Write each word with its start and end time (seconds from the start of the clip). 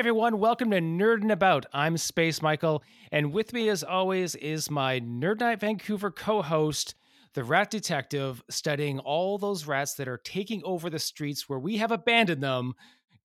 Everyone, 0.00 0.38
welcome 0.38 0.70
to 0.70 0.80
Nerdin' 0.80 1.30
About. 1.30 1.66
I'm 1.74 1.98
Space 1.98 2.40
Michael, 2.40 2.82
and 3.12 3.34
with 3.34 3.52
me 3.52 3.68
as 3.68 3.84
always 3.84 4.34
is 4.34 4.70
my 4.70 4.98
Nerd 4.98 5.40
Night 5.40 5.60
Vancouver 5.60 6.10
co-host, 6.10 6.94
the 7.34 7.44
rat 7.44 7.70
detective, 7.70 8.42
studying 8.48 8.98
all 8.98 9.36
those 9.36 9.66
rats 9.66 9.92
that 9.96 10.08
are 10.08 10.16
taking 10.16 10.62
over 10.64 10.88
the 10.88 10.98
streets 10.98 11.50
where 11.50 11.58
we 11.58 11.76
have 11.76 11.90
abandoned 11.92 12.42
them, 12.42 12.72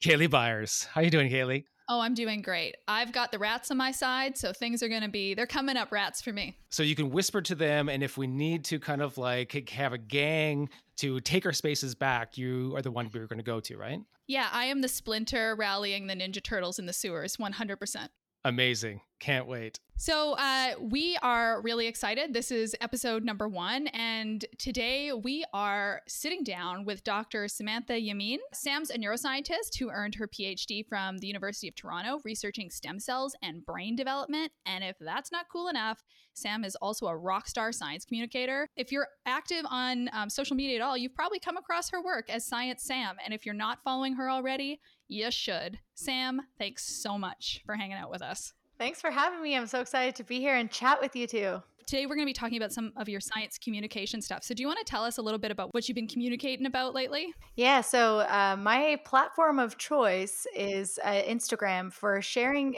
Kaylee 0.03 0.29
Byers. 0.29 0.85
How 0.91 0.99
you 0.99 1.09
doing, 1.09 1.31
Kaylee? 1.31 1.63
Oh, 1.87 1.99
I'm 1.99 2.15
doing 2.15 2.41
great. 2.41 2.77
I've 2.87 3.11
got 3.11 3.31
the 3.31 3.37
rats 3.37 3.69
on 3.69 3.77
my 3.77 3.91
side, 3.91 4.37
so 4.37 4.51
things 4.51 4.81
are 4.81 4.89
going 4.89 5.03
to 5.03 5.09
be, 5.09 5.35
they're 5.35 5.45
coming 5.45 5.77
up 5.77 5.91
rats 5.91 6.19
for 6.21 6.33
me. 6.33 6.57
So 6.69 6.81
you 6.81 6.95
can 6.95 7.11
whisper 7.11 7.41
to 7.43 7.53
them, 7.53 7.89
and 7.89 8.01
if 8.01 8.17
we 8.17 8.25
need 8.25 8.65
to 8.65 8.79
kind 8.79 9.01
of 9.01 9.17
like 9.17 9.69
have 9.69 9.93
a 9.93 9.97
gang 9.97 10.69
to 10.97 11.19
take 11.19 11.45
our 11.45 11.53
spaces 11.53 11.93
back, 11.93 12.37
you 12.37 12.75
are 12.75 12.81
the 12.81 12.91
one 12.91 13.09
we're 13.13 13.27
going 13.27 13.37
to 13.37 13.43
go 13.43 13.59
to, 13.59 13.77
right? 13.77 13.99
Yeah, 14.27 14.47
I 14.51 14.65
am 14.65 14.81
the 14.81 14.87
splinter 14.87 15.55
rallying 15.55 16.07
the 16.07 16.15
Ninja 16.15 16.41
Turtles 16.43 16.79
in 16.79 16.87
the 16.87 16.93
sewers, 16.93 17.37
100%. 17.37 18.09
Amazing. 18.45 19.01
Can't 19.19 19.47
wait. 19.47 19.79
So, 19.97 20.33
uh, 20.33 20.73
we 20.79 21.17
are 21.23 21.61
really 21.61 21.87
excited. 21.87 22.31
This 22.31 22.51
is 22.51 22.75
episode 22.79 23.23
number 23.23 23.47
one. 23.47 23.87
And 23.87 24.45
today 24.59 25.13
we 25.13 25.45
are 25.51 26.01
sitting 26.07 26.43
down 26.43 26.85
with 26.85 27.03
Dr. 27.03 27.47
Samantha 27.47 27.93
Yammine. 27.93 28.39
Sam's 28.53 28.91
a 28.91 28.99
neuroscientist 28.99 29.79
who 29.79 29.89
earned 29.89 30.13
her 30.15 30.27
PhD 30.27 30.85
from 30.85 31.17
the 31.17 31.27
University 31.27 31.67
of 31.67 31.75
Toronto, 31.75 32.19
researching 32.23 32.69
stem 32.69 32.99
cells 32.99 33.35
and 33.41 33.65
brain 33.65 33.95
development. 33.95 34.51
And 34.67 34.83
if 34.83 34.97
that's 34.99 35.31
not 35.31 35.47
cool 35.51 35.69
enough, 35.69 36.03
Sam 36.33 36.65
is 36.65 36.75
also 36.75 37.07
a 37.07 37.15
rock 37.15 37.47
star 37.47 37.71
science 37.71 38.05
communicator. 38.05 38.67
If 38.75 38.91
you're 38.91 39.07
active 39.25 39.65
on 39.69 40.09
um, 40.11 40.29
social 40.29 40.57
media 40.57 40.75
at 40.75 40.81
all, 40.81 40.97
you've 40.97 41.15
probably 41.15 41.39
come 41.39 41.57
across 41.57 41.89
her 41.89 42.03
work 42.03 42.29
as 42.29 42.45
Science 42.45 42.83
Sam. 42.83 43.15
And 43.23 43.33
if 43.33 43.45
you're 43.45 43.55
not 43.55 43.79
following 43.83 44.13
her 44.15 44.29
already, 44.29 44.81
you 45.07 45.31
should. 45.31 45.79
Sam, 45.93 46.41
thanks 46.57 46.85
so 46.85 47.17
much 47.17 47.61
for 47.65 47.75
hanging 47.75 47.97
out 47.97 48.11
with 48.11 48.21
us. 48.21 48.53
Thanks 48.77 48.99
for 48.99 49.11
having 49.11 49.41
me. 49.41 49.55
I'm 49.55 49.67
so 49.67 49.79
excited 49.79 50.15
to 50.15 50.23
be 50.23 50.39
here 50.39 50.55
and 50.55 50.69
chat 50.69 50.99
with 51.01 51.15
you 51.15 51.27
too. 51.27 51.61
Today, 51.85 52.07
we're 52.07 52.15
going 52.15 52.25
to 52.25 52.29
be 52.29 52.33
talking 52.33 52.57
about 52.57 52.73
some 52.73 52.91
of 52.97 53.07
your 53.07 53.19
science 53.19 53.59
communication 53.59 54.19
stuff. 54.19 54.43
So, 54.43 54.55
do 54.55 54.61
you 54.61 54.67
want 54.67 54.79
to 54.79 54.85
tell 54.85 55.03
us 55.03 55.19
a 55.19 55.21
little 55.21 55.37
bit 55.37 55.51
about 55.51 55.71
what 55.73 55.87
you've 55.87 55.95
been 55.95 56.07
communicating 56.07 56.65
about 56.65 56.95
lately? 56.95 57.31
Yeah. 57.55 57.81
So, 57.81 58.21
uh, 58.21 58.57
my 58.59 58.99
platform 59.05 59.59
of 59.59 59.77
choice 59.77 60.47
is 60.55 60.99
uh, 61.03 61.11
Instagram 61.11 61.93
for 61.93 62.23
sharing 62.23 62.77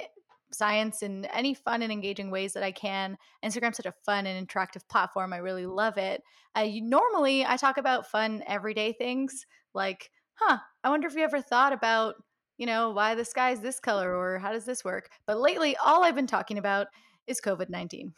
science 0.51 1.03
in 1.03 1.25
any 1.25 1.53
fun 1.53 1.81
and 1.81 1.91
engaging 1.91 2.31
ways 2.31 2.51
that 2.53 2.63
I 2.63 2.71
can. 2.71 3.17
Instagram's 3.45 3.77
such 3.77 3.85
a 3.85 3.93
fun 4.05 4.25
and 4.25 4.47
interactive 4.47 4.87
platform. 4.89 5.31
I 5.31 5.37
really 5.37 5.65
love 5.65 5.97
it. 5.97 6.21
Uh, 6.57 6.61
you, 6.61 6.81
normally, 6.81 7.45
I 7.45 7.55
talk 7.55 7.77
about 7.77 8.07
fun, 8.07 8.43
everyday 8.45 8.91
things 8.91 9.45
like, 9.73 10.11
huh, 10.33 10.57
I 10.87 10.89
wonder 10.89 11.07
if 11.07 11.15
you 11.15 11.23
ever 11.23 11.41
thought 11.41 11.73
about 11.73 12.15
you 12.57 12.65
know, 12.65 12.89
why 12.89 13.13
the 13.13 13.25
sky 13.25 13.51
is 13.51 13.59
this 13.59 13.79
color 13.79 14.15
or 14.15 14.39
how 14.39 14.51
does 14.51 14.65
this 14.65 14.83
work? 14.83 15.09
But 15.25 15.39
lately, 15.39 15.75
all 15.77 16.03
I've 16.03 16.15
been 16.15 16.25
talking 16.25 16.57
about 16.57 16.87
is 17.27 17.41
COVID 17.41 17.69
19. 17.69 18.13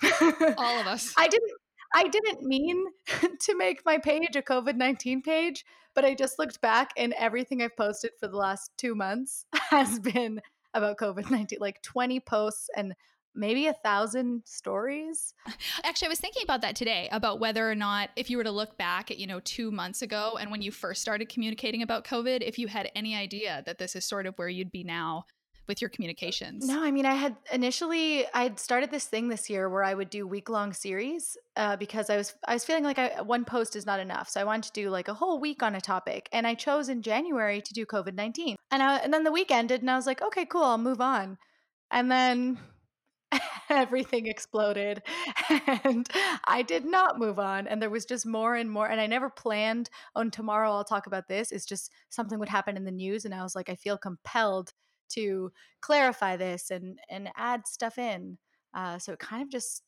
all 0.57 0.79
of 0.79 0.87
us. 0.87 1.13
I 1.17 1.27
didn't. 1.27 1.51
I 1.91 2.03
didn't 2.03 2.43
mean 2.43 2.85
to 3.41 3.57
make 3.57 3.81
my 3.83 3.97
page 3.97 4.35
a 4.35 4.43
COVID 4.43 4.75
19 4.75 5.23
page, 5.23 5.65
but 5.95 6.05
I 6.05 6.13
just 6.13 6.37
looked 6.37 6.61
back 6.61 6.91
and 6.95 7.13
everything 7.17 7.63
I've 7.63 7.75
posted 7.75 8.11
for 8.19 8.27
the 8.27 8.37
last 8.37 8.71
two 8.77 8.93
months 8.93 9.45
has 9.71 9.99
been 9.99 10.39
about 10.75 10.99
COVID 10.99 11.31
19, 11.31 11.57
like 11.59 11.81
20 11.81 12.19
posts 12.19 12.69
and 12.77 12.93
maybe 13.35 13.67
a 13.67 13.73
thousand 13.73 14.43
stories. 14.45 15.33
Actually, 15.83 16.07
I 16.07 16.09
was 16.09 16.19
thinking 16.19 16.43
about 16.43 16.61
that 16.61 16.75
today 16.75 17.09
about 17.11 17.39
whether 17.39 17.69
or 17.69 17.75
not, 17.75 18.09
if 18.15 18.29
you 18.29 18.37
were 18.37 18.43
to 18.43 18.51
look 18.51 18.77
back 18.77 19.11
at, 19.11 19.17
you 19.17 19.27
know, 19.27 19.39
two 19.41 19.71
months 19.71 20.01
ago 20.01 20.37
and 20.39 20.51
when 20.51 20.61
you 20.61 20.71
first 20.71 21.01
started 21.01 21.29
communicating 21.29 21.81
about 21.81 22.05
COVID, 22.05 22.41
if 22.41 22.57
you 22.57 22.67
had 22.67 22.91
any 22.95 23.15
idea 23.15 23.63
that 23.65 23.77
this 23.77 23.95
is 23.95 24.05
sort 24.05 24.25
of 24.25 24.37
where 24.37 24.49
you'd 24.49 24.71
be 24.71 24.83
now 24.83 25.25
with 25.69 25.81
your 25.81 25.89
communications. 25.89 26.67
No, 26.67 26.83
I 26.83 26.89
mean, 26.91 27.05
I 27.05 27.13
had 27.13 27.37
initially 27.53 28.25
I 28.33 28.43
had 28.43 28.59
started 28.59 28.89
this 28.91 29.05
thing 29.05 29.29
this 29.29 29.49
year 29.49 29.69
where 29.69 29.83
I 29.83 29.93
would 29.93 30.09
do 30.09 30.27
week 30.27 30.49
long 30.49 30.73
series 30.73 31.37
uh, 31.55 31.77
because 31.77 32.09
I 32.09 32.17
was 32.17 32.33
I 32.45 32.53
was 32.55 32.65
feeling 32.65 32.83
like 32.83 32.97
I, 32.97 33.21
one 33.21 33.45
post 33.45 33.77
is 33.77 33.85
not 33.85 34.01
enough, 34.01 34.27
so 34.27 34.41
I 34.41 34.43
wanted 34.43 34.73
to 34.73 34.81
do 34.81 34.89
like 34.89 35.07
a 35.07 35.13
whole 35.13 35.39
week 35.39 35.61
on 35.63 35.75
a 35.75 35.81
topic, 35.81 36.27
and 36.33 36.45
I 36.47 36.55
chose 36.55 36.89
in 36.89 37.03
January 37.03 37.61
to 37.61 37.73
do 37.73 37.85
COVID 37.85 38.15
nineteen, 38.15 38.57
and 38.71 38.81
I, 38.81 38.97
and 38.97 39.13
then 39.13 39.23
the 39.23 39.31
week 39.31 39.51
ended, 39.51 39.81
and 39.81 39.91
I 39.91 39.95
was 39.95 40.07
like, 40.07 40.21
okay, 40.23 40.45
cool, 40.45 40.63
I'll 40.63 40.79
move 40.79 40.99
on, 40.99 41.37
and 41.91 42.11
then 42.11 42.57
everything 43.69 44.25
exploded 44.25 45.03
and 45.83 46.09
i 46.45 46.63
did 46.63 46.83
not 46.85 47.19
move 47.19 47.37
on 47.37 47.67
and 47.67 47.79
there 47.81 47.89
was 47.89 48.05
just 48.05 48.25
more 48.25 48.55
and 48.55 48.71
more 48.71 48.87
and 48.89 48.99
i 48.99 49.05
never 49.05 49.29
planned 49.29 49.89
on 50.15 50.31
tomorrow 50.31 50.71
i'll 50.71 50.83
talk 50.83 51.05
about 51.07 51.27
this. 51.27 51.51
It's 51.51 51.65
just 51.65 51.91
something 52.09 52.39
would 52.39 52.49
happen 52.49 52.75
in 52.75 52.85
the 52.85 52.91
news 52.91 53.25
and 53.25 53.33
i 53.33 53.43
was 53.43 53.55
like 53.55 53.69
i 53.69 53.75
feel 53.75 53.97
compelled 53.97 54.73
to 55.09 55.51
clarify 55.81 56.37
this 56.37 56.71
and 56.71 56.99
and 57.09 57.29
add 57.35 57.67
stuff 57.67 57.97
in. 57.97 58.37
Uh, 58.73 58.99
so 58.99 59.13
it 59.13 59.19
kind 59.19 59.41
of 59.41 59.49
just 59.49 59.83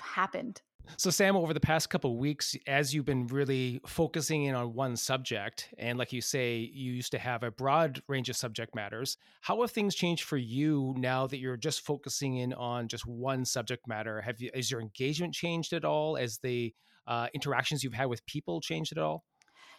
happened 0.00 0.60
so, 0.96 1.10
Sam, 1.10 1.36
over 1.36 1.52
the 1.52 1.60
past 1.60 1.90
couple 1.90 2.16
weeks, 2.16 2.56
as 2.66 2.94
you've 2.94 3.04
been 3.04 3.26
really 3.26 3.80
focusing 3.86 4.44
in 4.44 4.54
on 4.54 4.74
one 4.74 4.96
subject, 4.96 5.72
and 5.78 5.98
like 5.98 6.12
you 6.12 6.20
say, 6.20 6.70
you 6.72 6.92
used 6.92 7.12
to 7.12 7.18
have 7.18 7.42
a 7.42 7.50
broad 7.50 8.02
range 8.08 8.28
of 8.28 8.36
subject 8.36 8.74
matters, 8.74 9.16
how 9.40 9.60
have 9.60 9.70
things 9.70 9.94
changed 9.94 10.24
for 10.24 10.36
you 10.36 10.94
now 10.96 11.26
that 11.26 11.38
you're 11.38 11.56
just 11.56 11.84
focusing 11.84 12.36
in 12.36 12.52
on 12.54 12.88
just 12.88 13.06
one 13.06 13.44
subject 13.44 13.86
matter? 13.86 14.20
Have 14.20 14.40
you, 14.40 14.50
has 14.54 14.70
your 14.70 14.80
engagement 14.80 15.34
changed 15.34 15.72
at 15.72 15.84
all? 15.84 16.16
As 16.16 16.38
the 16.38 16.74
uh, 17.06 17.28
interactions 17.34 17.82
you've 17.84 17.94
had 17.94 18.06
with 18.06 18.24
people 18.26 18.60
changed 18.60 18.92
at 18.92 18.98
all? 18.98 19.24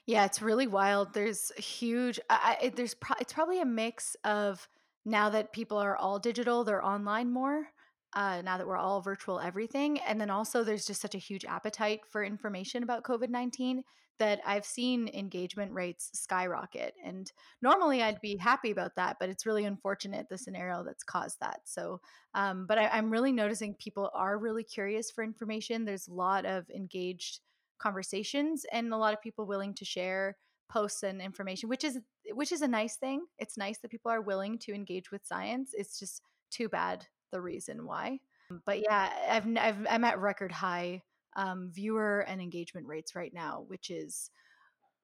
Yeah, 0.06 0.26
it's 0.26 0.42
really 0.42 0.68
wild. 0.68 1.14
There's 1.14 1.52
huge. 1.58 2.20
I, 2.30 2.72
there's 2.76 2.94
pro- 2.96 3.18
it's 3.20 3.34
probably 3.34 3.62
a 3.62 3.66
mix 3.66 4.16
of 4.24 4.68
now 5.06 5.30
that 5.30 5.54
people 5.54 5.78
are 5.78 5.96
all 5.96 6.20
digital, 6.20 6.64
they're 6.64 6.84
online 6.84 7.32
more 7.32 7.68
uh, 8.14 8.42
now 8.44 8.58
that 8.58 8.68
we're 8.68 8.78
all 8.78 9.02
virtual 9.02 9.40
everything. 9.40 10.00
And 10.00 10.20
then 10.20 10.30
also, 10.30 10.64
there's 10.64 10.86
just 10.86 11.02
such 11.02 11.16
a 11.16 11.20
huge 11.20 11.46
appetite 11.46 12.02
for 12.10 12.24
information 12.24 12.84
about 12.84 13.04
COVID 13.04 13.30
19 13.30 13.84
that 14.20 14.42
I've 14.46 14.66
seen 14.66 15.08
engagement 15.14 15.72
rates 15.72 16.10
skyrocket. 16.14 16.94
And 17.04 17.32
normally 17.62 18.04
I'd 18.04 18.20
be 18.20 18.36
happy 18.36 18.72
about 18.72 18.96
that, 18.98 19.16
but 19.18 19.30
it's 19.30 19.46
really 19.46 19.64
unfortunate 19.64 20.28
the 20.28 20.38
scenario 20.38 20.84
that's 20.84 21.04
caused 21.04 21.40
that. 21.40 21.62
So, 21.64 22.02
um, 22.34 22.66
but 22.68 22.78
I, 22.78 22.88
I'm 22.90 23.10
really 23.10 23.32
noticing 23.32 23.76
people 23.76 24.10
are 24.14 24.38
really 24.38 24.64
curious 24.64 25.10
for 25.10 25.24
information. 25.24 25.86
There's 25.86 26.10
a 26.10 26.14
lot 26.14 26.46
of 26.46 26.70
engaged 26.70 27.40
conversations 27.80 28.66
and 28.74 28.94
a 28.94 28.98
lot 28.98 29.14
of 29.14 29.22
people 29.22 29.46
willing 29.46 29.74
to 29.74 29.86
share 29.86 30.36
posts 30.70 31.02
and 31.02 31.20
information 31.20 31.68
which 31.68 31.84
is 31.84 31.98
which 32.34 32.52
is 32.52 32.62
a 32.62 32.68
nice 32.68 32.96
thing 32.96 33.26
it's 33.40 33.58
nice 33.58 33.80
that 33.80 33.90
people 33.90 34.12
are 34.12 34.22
willing 34.22 34.58
to 34.60 34.72
engage 34.72 35.10
with 35.12 35.26
science 35.26 35.72
it's 35.74 35.98
just 35.98 36.22
too 36.52 36.70
bad 36.70 37.08
the 37.32 37.42
reason 37.42 37.86
why. 37.86 38.20
But 38.66 38.82
yeah, 38.82 39.10
I've, 39.30 39.46
I've 39.58 39.88
I'm 39.90 40.04
at 40.04 40.20
record 40.20 40.52
high 40.52 41.04
um, 41.36 41.70
viewer 41.72 42.22
and 42.28 42.42
engagement 42.42 42.88
rates 42.88 43.16
right 43.16 43.34
now, 43.34 43.66
which 43.68 43.90
is 43.90 44.32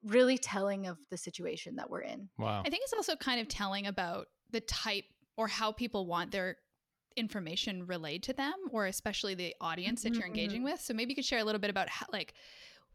really 0.04 0.38
telling 0.38 0.86
of 0.86 0.98
the 1.10 1.16
situation 1.16 1.76
that 1.76 1.88
we're 1.88 2.02
in. 2.02 2.28
Wow. 2.38 2.62
I 2.64 2.70
think 2.70 2.82
it's 2.82 2.92
also 2.92 3.16
kind 3.16 3.40
of 3.40 3.48
telling 3.48 3.86
about 3.86 4.26
the 4.50 4.60
type 4.60 5.04
or 5.36 5.48
how 5.48 5.72
people 5.72 6.06
want 6.06 6.30
their 6.30 6.56
information 7.16 7.86
relayed 7.86 8.22
to 8.24 8.32
them 8.32 8.54
or 8.70 8.86
especially 8.86 9.34
the 9.34 9.54
audience 9.60 10.02
that 10.02 10.14
you're 10.14 10.22
mm-hmm, 10.22 10.34
engaging 10.34 10.60
mm-hmm. 10.60 10.72
with. 10.72 10.80
So 10.80 10.94
maybe 10.94 11.12
you 11.12 11.16
could 11.16 11.24
share 11.24 11.38
a 11.38 11.44
little 11.44 11.60
bit 11.60 11.70
about 11.70 11.88
how, 11.88 12.06
like 12.12 12.34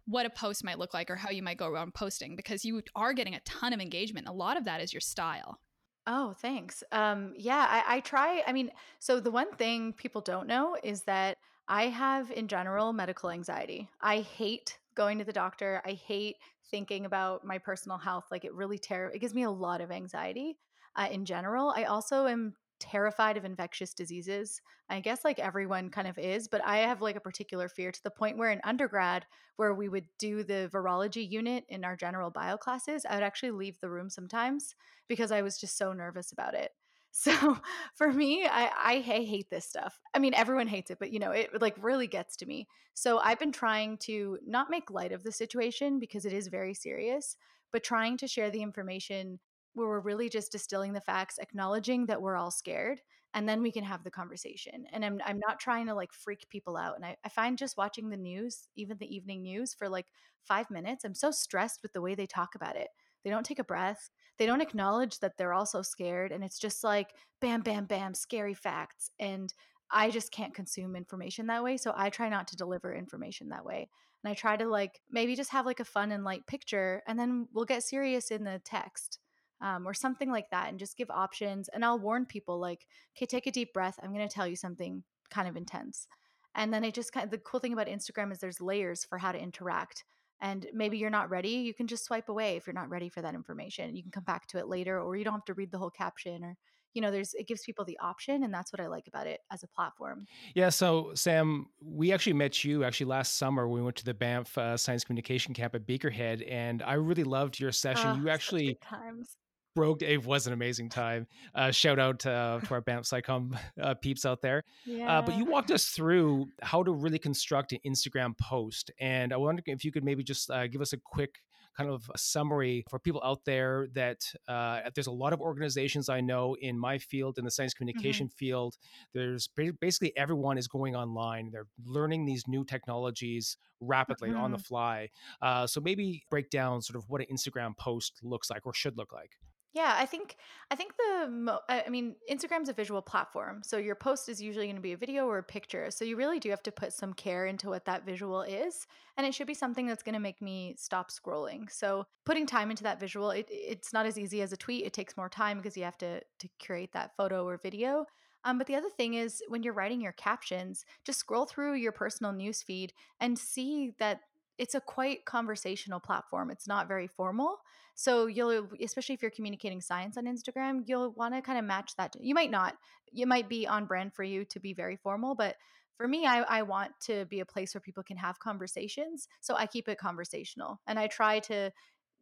what 0.06 0.26
a 0.26 0.30
post 0.30 0.64
might 0.64 0.80
look 0.80 0.94
like 0.94 1.10
or 1.10 1.16
how 1.16 1.30
you 1.30 1.44
might 1.44 1.58
go 1.58 1.68
around 1.68 1.94
posting 1.94 2.36
because 2.36 2.64
you 2.64 2.82
are 2.96 3.14
getting 3.14 3.36
a 3.36 3.40
ton 3.42 3.74
of 3.74 3.80
engagement. 3.80 4.28
A 4.28 4.32
lot 4.32 4.58
of 4.58 4.66
that 4.66 4.82
is 4.82 4.94
your 4.94 5.02
style. 5.02 5.60
Oh, 6.08 6.34
thanks. 6.42 6.84
Um, 6.92 7.34
yeah, 7.38 7.66
I, 7.70 7.98
I 7.98 8.00
try. 8.00 8.44
I 8.48 8.54
mean, 8.54 8.72
so 9.00 9.20
the 9.20 9.32
one 9.32 9.52
thing 9.56 9.94
people 9.94 10.22
don't 10.22 10.48
know 10.48 10.78
is 10.84 11.04
that 11.04 11.38
I 11.68 11.84
have, 11.88 12.32
in 12.32 12.48
general, 12.48 12.92
medical 12.92 13.30
anxiety. 13.30 13.90
I 14.02 14.22
hate 14.22 14.80
going 14.96 15.20
to 15.20 15.24
the 15.24 15.32
doctor. 15.34 15.82
I 15.86 15.92
hate 15.92 16.38
thinking 16.72 17.06
about 17.06 17.46
my 17.46 17.60
personal 17.60 17.98
health. 17.98 18.26
Like 18.32 18.46
it 18.46 18.54
really 18.54 18.80
terror. 18.80 19.12
It 19.14 19.20
gives 19.20 19.36
me 19.36 19.44
a 19.44 19.52
lot 19.52 19.80
of 19.80 19.92
anxiety. 19.92 20.58
Uh, 20.96 21.08
in 21.10 21.24
general, 21.24 21.72
I 21.76 21.84
also 21.84 22.26
am 22.28 22.56
terrified 22.82 23.38
of 23.38 23.46
infectious 23.46 23.94
diseases. 23.94 24.62
I 24.90 25.00
guess 25.00 25.24
like 25.24 25.40
everyone 25.40 25.90
kind 25.90 26.08
of 26.08 26.18
is, 26.18 26.48
but 26.48 26.62
I 26.66 26.80
have 26.80 27.02
like 27.02 27.16
a 27.16 27.22
particular 27.22 27.70
fear 27.70 27.92
to 27.92 28.04
the 28.04 28.12
point 28.12 28.38
where 28.38 28.50
in 28.50 28.60
undergrad, 28.66 29.26
where 29.56 29.74
we 29.74 29.88
would 29.88 30.06
do 30.20 30.44
the 30.44 30.70
virology 30.74 31.30
unit 31.30 31.64
in 31.70 31.86
our 31.86 31.96
general 31.96 32.32
bio 32.32 32.58
classes, 32.58 33.06
I 33.08 33.16
would 33.16 33.24
actually 33.24 33.52
leave 33.52 33.80
the 33.80 33.90
room 33.90 34.10
sometimes 34.10 34.76
because 35.08 35.32
I 35.32 35.44
was 35.44 35.60
just 35.60 35.78
so 35.78 35.94
nervous 35.94 36.32
about 36.32 36.56
it. 36.56 36.72
So 37.14 37.58
for 37.96 38.10
me, 38.14 38.48
I, 38.50 38.72
I 38.86 39.00
hate 39.02 39.50
this 39.50 39.66
stuff. 39.66 40.00
I 40.14 40.20
mean, 40.20 40.34
everyone 40.34 40.68
hates 40.68 40.92
it, 40.92 40.98
but 40.98 41.12
you 41.12 41.20
know, 41.20 41.32
it 41.32 41.62
like 41.62 41.76
really 41.84 42.08
gets 42.08 42.38
to 42.38 42.46
me. 42.46 42.70
So 42.94 43.20
I've 43.20 43.38
been 43.38 43.52
trying 43.52 43.98
to 44.04 44.40
not 44.48 44.70
make 44.70 44.90
light 44.90 45.12
of 45.12 45.24
the 45.24 45.32
situation 45.34 46.00
because 46.00 46.24
it 46.24 46.32
is 46.32 46.48
very 46.48 46.74
serious, 46.74 47.36
but 47.74 47.84
trying 47.84 48.16
to 48.16 48.30
share 48.30 48.50
the 48.50 48.62
information 48.62 49.42
where 49.74 49.88
we're 49.88 50.00
really 50.00 50.30
just 50.30 50.52
distilling 50.52 50.94
the 50.94 51.02
facts, 51.02 51.38
acknowledging 51.40 52.06
that 52.08 52.22
we're 52.22 52.38
all 52.38 52.52
scared, 52.52 53.02
and 53.34 53.48
then 53.48 53.62
we 53.62 53.72
can 53.72 53.84
have 53.84 54.04
the 54.04 54.12
conversation. 54.12 54.86
And 54.92 55.06
I'm 55.06 55.20
I'm 55.26 55.40
not 55.40 55.60
trying 55.60 55.88
to 55.88 55.96
like 55.96 56.14
freak 56.14 56.48
people 56.50 56.78
out. 56.78 56.96
And 56.96 57.06
I, 57.06 57.16
I 57.24 57.30
find 57.30 57.58
just 57.58 57.78
watching 57.78 58.10
the 58.10 58.18
news, 58.18 58.68
even 58.76 58.98
the 58.98 59.14
evening 59.14 59.44
news, 59.44 59.74
for 59.74 59.88
like 59.90 60.08
five 60.44 60.70
minutes, 60.70 61.04
I'm 61.06 61.14
so 61.16 61.32
stressed 61.32 61.82
with 61.84 61.94
the 61.94 62.02
way 62.02 62.16
they 62.16 62.26
talk 62.28 62.56
about 62.56 62.76
it. 62.76 62.90
they 63.24 63.30
don't 63.30 63.46
take 63.46 63.60
a 63.60 63.64
breath 63.64 64.10
they 64.38 64.46
don't 64.46 64.62
acknowledge 64.62 65.20
that 65.20 65.34
they're 65.38 65.54
also 65.54 65.82
scared 65.82 66.32
and 66.32 66.44
it's 66.44 66.58
just 66.60 66.84
like 66.84 67.14
bam 67.40 67.62
bam 67.62 67.86
bam 67.86 68.14
scary 68.14 68.54
facts 68.54 69.12
and 69.20 69.54
i 69.92 70.10
just 70.10 70.32
can't 70.32 70.54
consume 70.56 70.96
information 70.96 71.48
that 71.48 71.64
way 71.64 71.78
so 71.78 71.94
i 71.96 72.10
try 72.10 72.30
not 72.30 72.48
to 72.48 72.56
deliver 72.56 72.94
information 72.94 73.50
that 73.50 73.66
way 73.66 73.88
and 74.24 74.32
i 74.32 74.34
try 74.34 74.56
to 74.58 74.66
like 74.68 75.00
maybe 75.12 75.36
just 75.36 75.52
have 75.52 75.66
like 75.66 75.80
a 75.80 75.86
fun 75.86 76.12
and 76.12 76.24
light 76.24 76.46
picture 76.48 77.02
and 77.08 77.20
then 77.20 77.48
we'll 77.54 77.66
get 77.66 77.84
serious 77.84 78.32
in 78.32 78.44
the 78.44 78.60
text 78.66 79.20
um, 79.62 79.88
or 79.88 79.94
something 79.94 80.32
like 80.32 80.50
that 80.50 80.70
and 80.70 80.80
just 80.80 80.98
give 80.98 81.10
options 81.10 81.70
and 81.70 81.86
i'll 81.86 82.00
warn 82.00 82.26
people 82.26 82.60
like 82.60 82.86
okay 83.16 83.26
take 83.26 83.48
a 83.48 83.52
deep 83.52 83.74
breath 83.74 84.00
i'm 84.02 84.14
going 84.14 84.28
to 84.28 84.34
tell 84.34 84.48
you 84.48 84.56
something 84.56 85.04
kind 85.32 85.48
of 85.48 85.56
intense. 85.56 86.08
And 86.54 86.74
then 86.74 86.84
it 86.84 86.94
just 86.94 87.14
kind 87.14 87.24
of 87.24 87.32
the 87.32 87.38
cool 87.38 87.62
thing 87.62 87.74
about 87.74 87.88
instagram 87.88 88.32
is 88.32 88.40
there's 88.40 88.60
layers 88.60 89.06
for 89.06 89.18
how 89.18 89.32
to 89.32 89.40
interact 89.40 90.04
and 90.42 90.68
maybe 90.74 90.98
you're 90.98 91.10
not 91.10 91.30
ready 91.30 91.50
you 91.50 91.74
can 91.74 91.88
just 91.88 92.04
swipe 92.04 92.28
away 92.28 92.58
if 92.58 92.68
you're 92.68 92.74
not 92.74 92.90
ready 92.90 93.08
for 93.08 93.22
that 93.22 93.34
information 93.34 93.96
you 93.96 94.04
can 94.04 94.12
come 94.12 94.26
back 94.26 94.48
to 94.48 94.58
it 94.58 94.68
later 94.68 95.00
or 95.00 95.16
you 95.16 95.24
don't 95.24 95.36
have 95.36 95.46
to 95.46 95.54
read 95.54 95.72
the 95.72 95.78
whole 95.78 95.90
caption 95.90 96.44
or 96.44 96.58
you 96.94 97.02
know 97.02 97.10
there's 97.10 97.34
it 97.36 97.48
gives 97.48 97.62
people 97.62 97.86
the 97.86 97.98
option 98.00 98.44
and 98.44 98.54
that's 98.54 98.74
what 98.74 98.82
i 98.82 98.88
like 98.88 99.08
about 99.08 99.28
it 99.28 99.40
as 99.50 99.64
a 99.64 99.68
platform. 99.68 100.26
Yeah 100.54 100.68
so 100.68 101.12
sam 101.14 101.68
we 101.82 102.12
actually 102.12 102.34
met 102.34 102.66
you 102.66 102.84
actually 102.84 103.06
last 103.06 103.38
summer 103.38 103.66
when 103.66 103.80
we 103.80 103.86
went 103.86 103.96
to 103.98 104.06
the 104.06 104.14
banff 104.14 104.58
uh, 104.58 104.76
science 104.76 105.06
communication 105.06 105.54
camp 105.54 105.74
at 105.74 105.88
beakerhead 105.88 106.46
and 106.52 106.84
i 106.84 106.96
really 106.96 107.24
loved 107.24 107.58
your 107.62 107.72
session. 107.72 108.10
Oh, 108.10 108.16
you 108.16 108.28
actually 108.28 108.78
times 108.82 109.38
broke 109.76 110.00
Dave 110.00 110.26
was 110.26 110.48
an 110.48 110.54
amazing 110.54 110.90
time 110.90 111.28
uh, 111.56 111.72
shout 111.72 112.00
out 112.00 112.26
uh, 112.26 112.60
to 112.64 112.74
our 112.74 112.82
banff 112.82 113.06
SciComm 113.06 113.58
uh, 113.82 113.94
peeps 113.96 114.26
out 114.26 114.42
there 114.42 114.64
yeah. 114.86 115.20
Uh, 115.20 115.22
but 115.22 115.38
you 115.38 115.46
walked 115.46 115.72
us 115.72 115.88
through 115.88 116.48
how 116.62 116.84
to 116.84 116.92
really 116.92 117.20
construct 117.20 117.72
an 117.74 117.80
instagram 117.86 118.38
post 118.38 118.92
and 119.00 119.34
i 119.34 119.38
wonder 119.38 119.62
if 119.66 119.84
you 119.84 119.92
could 119.92 120.04
maybe 120.04 120.24
just 120.24 120.50
uh, 120.52 120.68
give 120.68 120.82
us 120.82 120.94
a 120.94 120.98
quick 120.98 121.40
kind 121.78 121.90
of 121.90 122.10
a 122.14 122.18
summary 122.18 122.84
for 122.90 123.00
people 123.00 123.22
out 123.24 123.46
there 123.46 123.88
that 123.94 124.20
uh, 124.48 124.82
there's 124.94 125.08
a 125.08 125.12
lot 125.12 125.34
of 125.34 125.40
organizations 125.40 126.10
I 126.10 126.22
know 126.22 126.56
in 126.60 126.78
my 126.78 126.98
field, 126.98 127.38
in 127.38 127.46
the 127.46 127.52
science 127.52 127.72
Mm-hmm. 127.72 127.78
communication 127.78 128.28
mm-hmm. 128.28 128.38
field. 128.38 128.78
There's 129.14 129.48
basically 129.80 130.16
everyone 130.18 130.58
is 130.58 130.68
going 130.68 130.96
online. 130.96 131.52
They're 131.52 131.68
learning 131.86 132.26
these 132.26 132.44
new 132.48 132.66
technologies 132.66 133.58
rapidly 133.80 134.30
mm-hmm. 134.30 134.40
on 134.40 134.52
the 134.52 134.58
fly. 134.58 135.10
Uh, 135.42 135.66
so 135.68 135.80
maybe 135.80 136.24
break 136.30 136.50
down 136.50 136.82
sort 136.82 136.98
of 136.98 137.06
what 137.08 137.22
an 137.22 137.28
Instagram 137.32 137.78
post 137.78 138.20
looks 138.24 138.50
like 138.50 138.66
or 138.66 138.74
should 138.74 138.98
look 138.98 139.12
like. 139.14 139.32
Yeah, 139.74 139.96
I 139.98 140.06
think 140.06 140.36
I 140.70 140.76
think 140.76 140.94
the 140.98 141.30
mo- 141.30 141.62
I 141.70 141.88
mean 141.90 142.16
Instagram's 142.30 142.68
a 142.68 142.74
visual 142.74 143.02
platform. 143.02 143.62
So 143.64 143.78
your 143.78 143.96
post 143.96 144.28
is 144.28 144.42
usually 144.42 144.66
going 144.66 144.76
to 144.76 144.82
be 144.82 144.92
a 144.92 144.98
video 144.98 145.28
or 145.28 145.38
a 145.38 145.44
picture. 145.44 145.90
So 145.92 146.04
you 146.04 146.18
really 146.18 146.40
do 146.40 146.50
have 146.50 146.64
to 146.64 146.72
put 146.74 146.92
some 146.92 147.14
care 147.14 147.46
into 147.46 147.70
what 147.70 147.86
that 147.86 148.06
visual 148.06 148.42
is 148.42 148.86
and 149.18 149.26
it 149.26 149.34
should 149.34 149.48
be 149.48 149.54
something 149.54 149.88
that's 149.88 150.04
going 150.04 150.14
to 150.14 150.20
make 150.20 150.42
me 150.42 150.76
stop 150.78 151.10
scrolling. 151.10 151.72
So 151.72 152.06
putting 152.26 152.46
time 152.46 152.70
into 152.70 152.84
that 152.84 153.00
visual, 153.00 153.32
it, 153.32 153.48
it's 153.50 153.94
not 153.94 154.06
as 154.06 154.18
easy 154.20 154.42
as 154.42 154.52
a 154.52 154.58
tweet. 154.58 154.86
It 154.86 154.94
takes 154.94 155.16
more 155.16 155.30
time 155.30 155.58
because 155.58 155.78
you 155.78 155.84
have 155.84 155.98
to 156.00 156.20
to 156.20 156.50
curate 156.60 156.92
that 156.92 157.16
photo 157.16 157.48
or 157.48 157.58
video. 157.58 158.06
Um, 158.44 158.58
but 158.58 158.68
the 158.68 158.76
other 158.76 158.90
thing 158.90 159.14
is 159.14 159.42
when 159.48 159.64
you're 159.64 159.74
writing 159.74 160.02
your 160.02 160.14
captions, 160.14 160.84
just 161.06 161.20
scroll 161.20 161.46
through 161.46 161.76
your 161.76 161.92
personal 161.92 162.34
newsfeed 162.34 162.90
and 163.20 163.38
see 163.38 163.92
that 164.00 164.22
it's 164.62 164.76
a 164.76 164.80
quite 164.80 165.26
conversational 165.26 166.00
platform. 166.00 166.52
It's 166.52 166.68
not 166.68 166.88
very 166.88 167.08
formal. 167.08 167.58
So 167.96 168.28
you'll, 168.28 168.68
especially 168.80 169.16
if 169.16 169.24
you're 169.24 169.32
communicating 169.32 169.82
science 169.82 170.18
on 170.18 170.26
Instagram, 170.26 170.84
you'll 170.86 171.14
want 171.14 171.34
to 171.34 171.42
kind 171.42 171.58
of 171.58 171.66
match 171.66 171.96
that. 171.98 172.16
You 172.20 172.36
might 172.36 172.52
not. 172.52 172.78
You 173.12 173.26
might 173.26 173.50
be 173.50 173.66
on 173.66 173.86
brand 173.86 174.14
for 174.14 174.24
you 174.24 174.46
to 174.46 174.60
be 174.60 174.74
very 174.74 174.98
formal, 174.98 175.34
but 175.34 175.56
for 175.98 176.08
me, 176.08 176.28
I, 176.28 176.42
I 176.42 176.62
want 176.62 176.92
to 177.08 177.26
be 177.26 177.40
a 177.40 177.46
place 177.46 177.74
where 177.74 177.82
people 177.82 178.04
can 178.04 178.18
have 178.18 178.38
conversations. 178.38 179.28
So 179.40 179.56
I 179.56 179.66
keep 179.66 179.90
it 179.90 179.98
conversational 179.98 180.80
and 180.86 181.00
I 181.00 181.08
try 181.08 181.40
to 181.40 181.72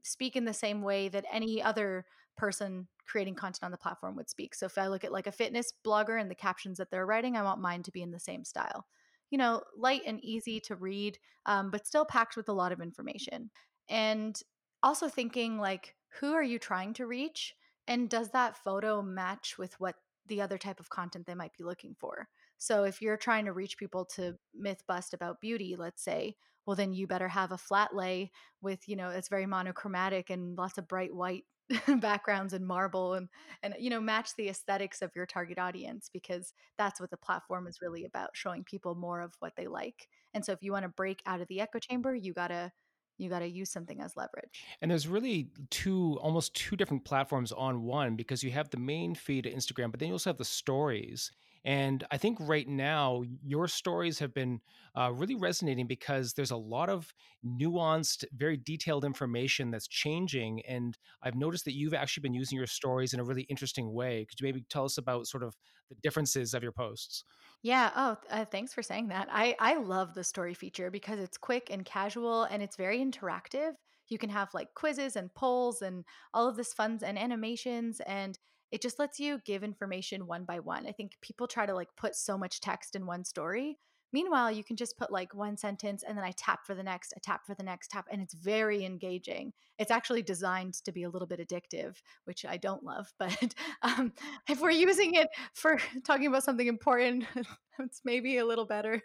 speak 0.02 0.38
in 0.38 0.46
the 0.46 0.54
same 0.54 0.82
way 0.82 1.10
that 1.10 1.26
any 1.30 1.62
other 1.62 2.06
person 2.38 2.88
creating 3.06 3.36
content 3.36 3.66
on 3.66 3.72
the 3.72 3.78
platform 3.78 4.16
would 4.16 4.30
speak. 4.30 4.56
So 4.56 4.66
if 4.66 4.78
I 4.78 4.88
look 4.88 5.04
at 5.04 5.12
like 5.12 5.28
a 5.28 5.32
fitness 5.34 5.74
blogger 5.86 6.20
and 6.20 6.32
the 6.32 6.36
captions 6.36 6.78
that 6.78 6.90
they're 6.90 7.06
writing, 7.06 7.36
I 7.36 7.44
want 7.44 7.60
mine 7.60 7.84
to 7.84 7.92
be 7.92 8.02
in 8.02 8.12
the 8.12 8.20
same 8.20 8.46
style 8.46 8.86
you 9.30 9.38
know, 9.38 9.62
light 9.78 10.02
and 10.06 10.24
easy 10.24 10.60
to 10.62 10.76
read, 10.76 11.18
um, 11.46 11.72
but 11.72 11.88
still 11.88 12.06
packed 12.06 12.36
with 12.36 12.50
a 12.50 12.54
lot 12.54 12.72
of 12.72 12.82
information. 12.82 13.50
And 13.90 14.40
also 14.84 15.10
thinking 15.10 15.58
like, 15.58 15.96
who 16.20 16.34
are 16.34 16.44
you 16.44 16.60
trying 16.60 16.94
to 16.96 17.06
reach? 17.06 17.56
And 17.88 18.10
does 18.10 18.30
that 18.32 18.58
photo 18.58 19.02
match 19.02 19.58
with 19.58 19.80
what 19.80 19.96
the 20.28 20.42
other 20.42 20.58
type 20.58 20.80
of 20.80 20.90
content 20.90 21.26
they 21.26 21.36
might 21.36 21.54
be 21.58 21.64
looking 21.64 21.96
for? 22.00 22.28
So 22.58 22.84
if 22.84 23.02
you're 23.02 23.18
trying 23.18 23.46
to 23.46 23.54
reach 23.54 23.78
people 23.78 24.06
to 24.16 24.36
myth 24.54 24.84
bust 24.88 25.14
about 25.14 25.42
beauty, 25.42 25.76
let's 25.78 26.04
say, 26.04 26.36
well, 26.66 26.76
then 26.76 26.94
you 26.94 27.08
better 27.08 27.30
have 27.30 27.52
a 27.52 27.58
flat 27.58 27.96
lay 27.96 28.32
with, 28.62 28.88
you 28.88 28.96
know, 28.96 29.10
it's 29.10 29.30
very 29.30 29.46
monochromatic 29.46 30.30
and 30.30 30.58
lots 30.58 30.78
of 30.78 30.88
bright 30.88 31.14
white 31.14 31.46
backgrounds 32.00 32.54
and 32.54 32.66
marble 32.66 33.14
and 33.14 33.30
and 33.64 33.76
you 33.80 33.90
know 33.90 34.02
match 34.02 34.36
the 34.36 34.50
aesthetics 34.50 35.02
of 35.02 35.12
your 35.16 35.26
target 35.26 35.60
audience 35.60 36.10
because 36.12 36.54
that's 36.78 37.00
what 37.00 37.12
the 37.12 37.18
platform 37.18 37.68
is 37.68 37.82
really 37.82 38.06
about 38.06 38.30
showing 38.34 38.64
people 38.64 38.96
more 38.96 39.22
of 39.22 39.34
what 39.40 39.54
they 39.56 39.68
like 39.68 40.08
and 40.34 40.44
so 40.44 40.52
if 40.52 40.64
you 40.64 40.72
want 40.72 40.84
to 40.84 40.90
break 40.90 41.22
out 41.26 41.42
of 41.42 41.48
the 41.48 41.62
echo 41.62 41.80
chamber 41.80 42.16
you 42.16 42.34
got 42.34 42.48
to 42.48 42.72
you 43.20 43.30
got 43.30 43.40
to 43.40 43.48
use 43.48 43.70
something 43.70 44.02
as 44.02 44.16
leverage. 44.16 44.64
And 44.82 44.90
there's 44.90 45.08
really 45.08 45.50
two, 45.70 46.18
almost 46.22 46.56
two 46.56 46.76
different 46.76 47.06
platforms 47.06 47.52
on 47.52 47.84
one 47.84 48.16
because 48.16 48.44
you 48.44 48.52
have 48.52 48.70
the 48.70 48.78
main 48.78 49.14
feed 49.14 49.46
of 49.46 49.54
Instagram, 49.54 49.92
but 49.92 50.00
then 50.00 50.08
you 50.08 50.14
also 50.14 50.30
have 50.30 50.38
the 50.38 50.46
stories. 50.46 51.32
And 51.64 52.06
I 52.12 52.18
think 52.18 52.38
right 52.40 52.68
now, 52.68 53.24
your 53.44 53.68
stories 53.68 54.20
have 54.20 54.34
been 54.34 54.62
uh, 54.98 55.12
really 55.14 55.36
resonating 55.36 55.88
because 55.88 56.34
there's 56.34 56.52
a 56.52 56.58
lot 56.58 56.90
of 56.90 57.14
nuanced, 57.46 58.24
very 58.34 58.58
detailed 58.58 59.04
information 59.06 59.72
that's 59.72 59.88
changing. 59.88 60.62
And 60.66 60.98
I've 61.22 61.36
noticed 61.36 61.66
that 61.66 61.76
you've 61.76 61.94
actually 61.94 62.22
been 62.22 62.34
using 62.34 62.58
your 62.58 62.68
stories 62.68 63.14
in 63.14 63.20
a 63.20 63.24
really 63.26 63.44
interesting 63.44 63.92
way. 63.94 64.26
Could 64.26 64.40
you 64.40 64.46
maybe 64.46 64.64
tell 64.70 64.86
us 64.86 64.98
about 64.98 65.28
sort 65.28 65.44
of 65.44 65.58
the 65.90 65.96
differences 65.96 66.54
of 66.54 66.64
your 66.64 66.72
posts? 66.72 67.26
Yeah. 67.62 67.92
Oh, 67.96 68.18
uh, 68.30 68.46
thanks 68.46 68.74
for 68.74 68.82
saying 68.82 69.10
that. 69.10 69.28
I, 69.32 69.56
I 69.60 69.76
love 69.76 70.14
the 70.14 70.24
story 70.24 70.54
feature 70.54 70.90
because 70.90 71.20
it's 71.20 71.38
quick 71.38 71.70
and 71.70 71.84
casual 71.86 72.44
and 72.44 72.64
it's 72.64 72.76
very 72.78 73.00
interactive. 73.00 73.74
You 74.08 74.18
can 74.18 74.30
have 74.30 74.54
like 74.54 74.74
quizzes 74.76 75.16
and 75.16 75.34
polls 75.34 75.82
and 75.82 76.06
all 76.34 76.48
of 76.48 76.56
this 76.56 76.74
fun 76.74 77.00
and 77.04 77.18
animations. 77.20 78.00
And 78.02 78.40
it 78.72 78.82
just 78.82 79.00
lets 79.00 79.20
you 79.20 79.40
give 79.46 79.64
information 79.64 80.28
one 80.28 80.46
by 80.46 80.60
one. 80.60 80.88
I 80.88 80.92
think 80.92 81.14
people 81.22 81.48
try 81.48 81.66
to 81.66 81.74
like 81.74 81.90
put 81.98 82.16
so 82.16 82.38
much 82.38 82.62
text 82.62 82.96
in 82.96 83.06
one 83.06 83.24
story. 83.24 83.78
Meanwhile, 84.12 84.52
you 84.52 84.64
can 84.64 84.76
just 84.76 84.98
put 84.98 85.12
like 85.12 85.36
one 85.36 85.56
sentence 85.56 86.04
and 86.04 86.18
then 86.18 86.26
I 86.26 86.32
tap 86.32 86.66
for 86.66 86.74
the 86.74 86.82
next, 86.82 87.14
I 87.16 87.20
tap 87.22 87.46
for 87.46 87.54
the 87.54 87.64
next 87.64 87.90
tap, 87.90 88.08
and 88.12 88.22
it's 88.22 88.34
very 88.34 88.84
engaging. 88.84 89.54
It's 89.78 89.92
actually 89.92 90.24
designed 90.24 90.74
to 90.86 90.92
be 90.92 91.04
a 91.04 91.10
little 91.10 91.28
bit 91.28 91.40
addictive, 91.40 91.96
which 92.26 92.44
I 92.44 92.58
don't 92.58 92.84
love. 92.84 93.14
But 93.20 93.54
um, 93.84 94.14
if 94.50 94.62
we're 94.62 94.72
using 94.72 95.14
it 95.14 95.28
for 95.54 95.78
talking 96.06 96.28
about 96.28 96.44
something 96.44 96.68
important, 96.68 97.26
it's 97.80 98.02
maybe 98.04 98.38
a 98.38 98.46
little 98.46 98.66
better. 98.66 99.02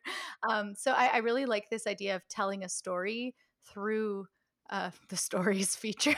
Um, 0.48 0.74
so 0.74 0.92
I, 0.92 1.06
I 1.06 1.16
really 1.18 1.44
like 1.44 1.68
this 1.70 1.86
idea 1.86 2.16
of 2.16 2.22
telling 2.28 2.64
a 2.64 2.68
story 2.68 3.34
through 3.66 4.26
uh, 4.70 4.90
the 5.08 5.16
stories 5.16 5.76
feature 5.76 6.16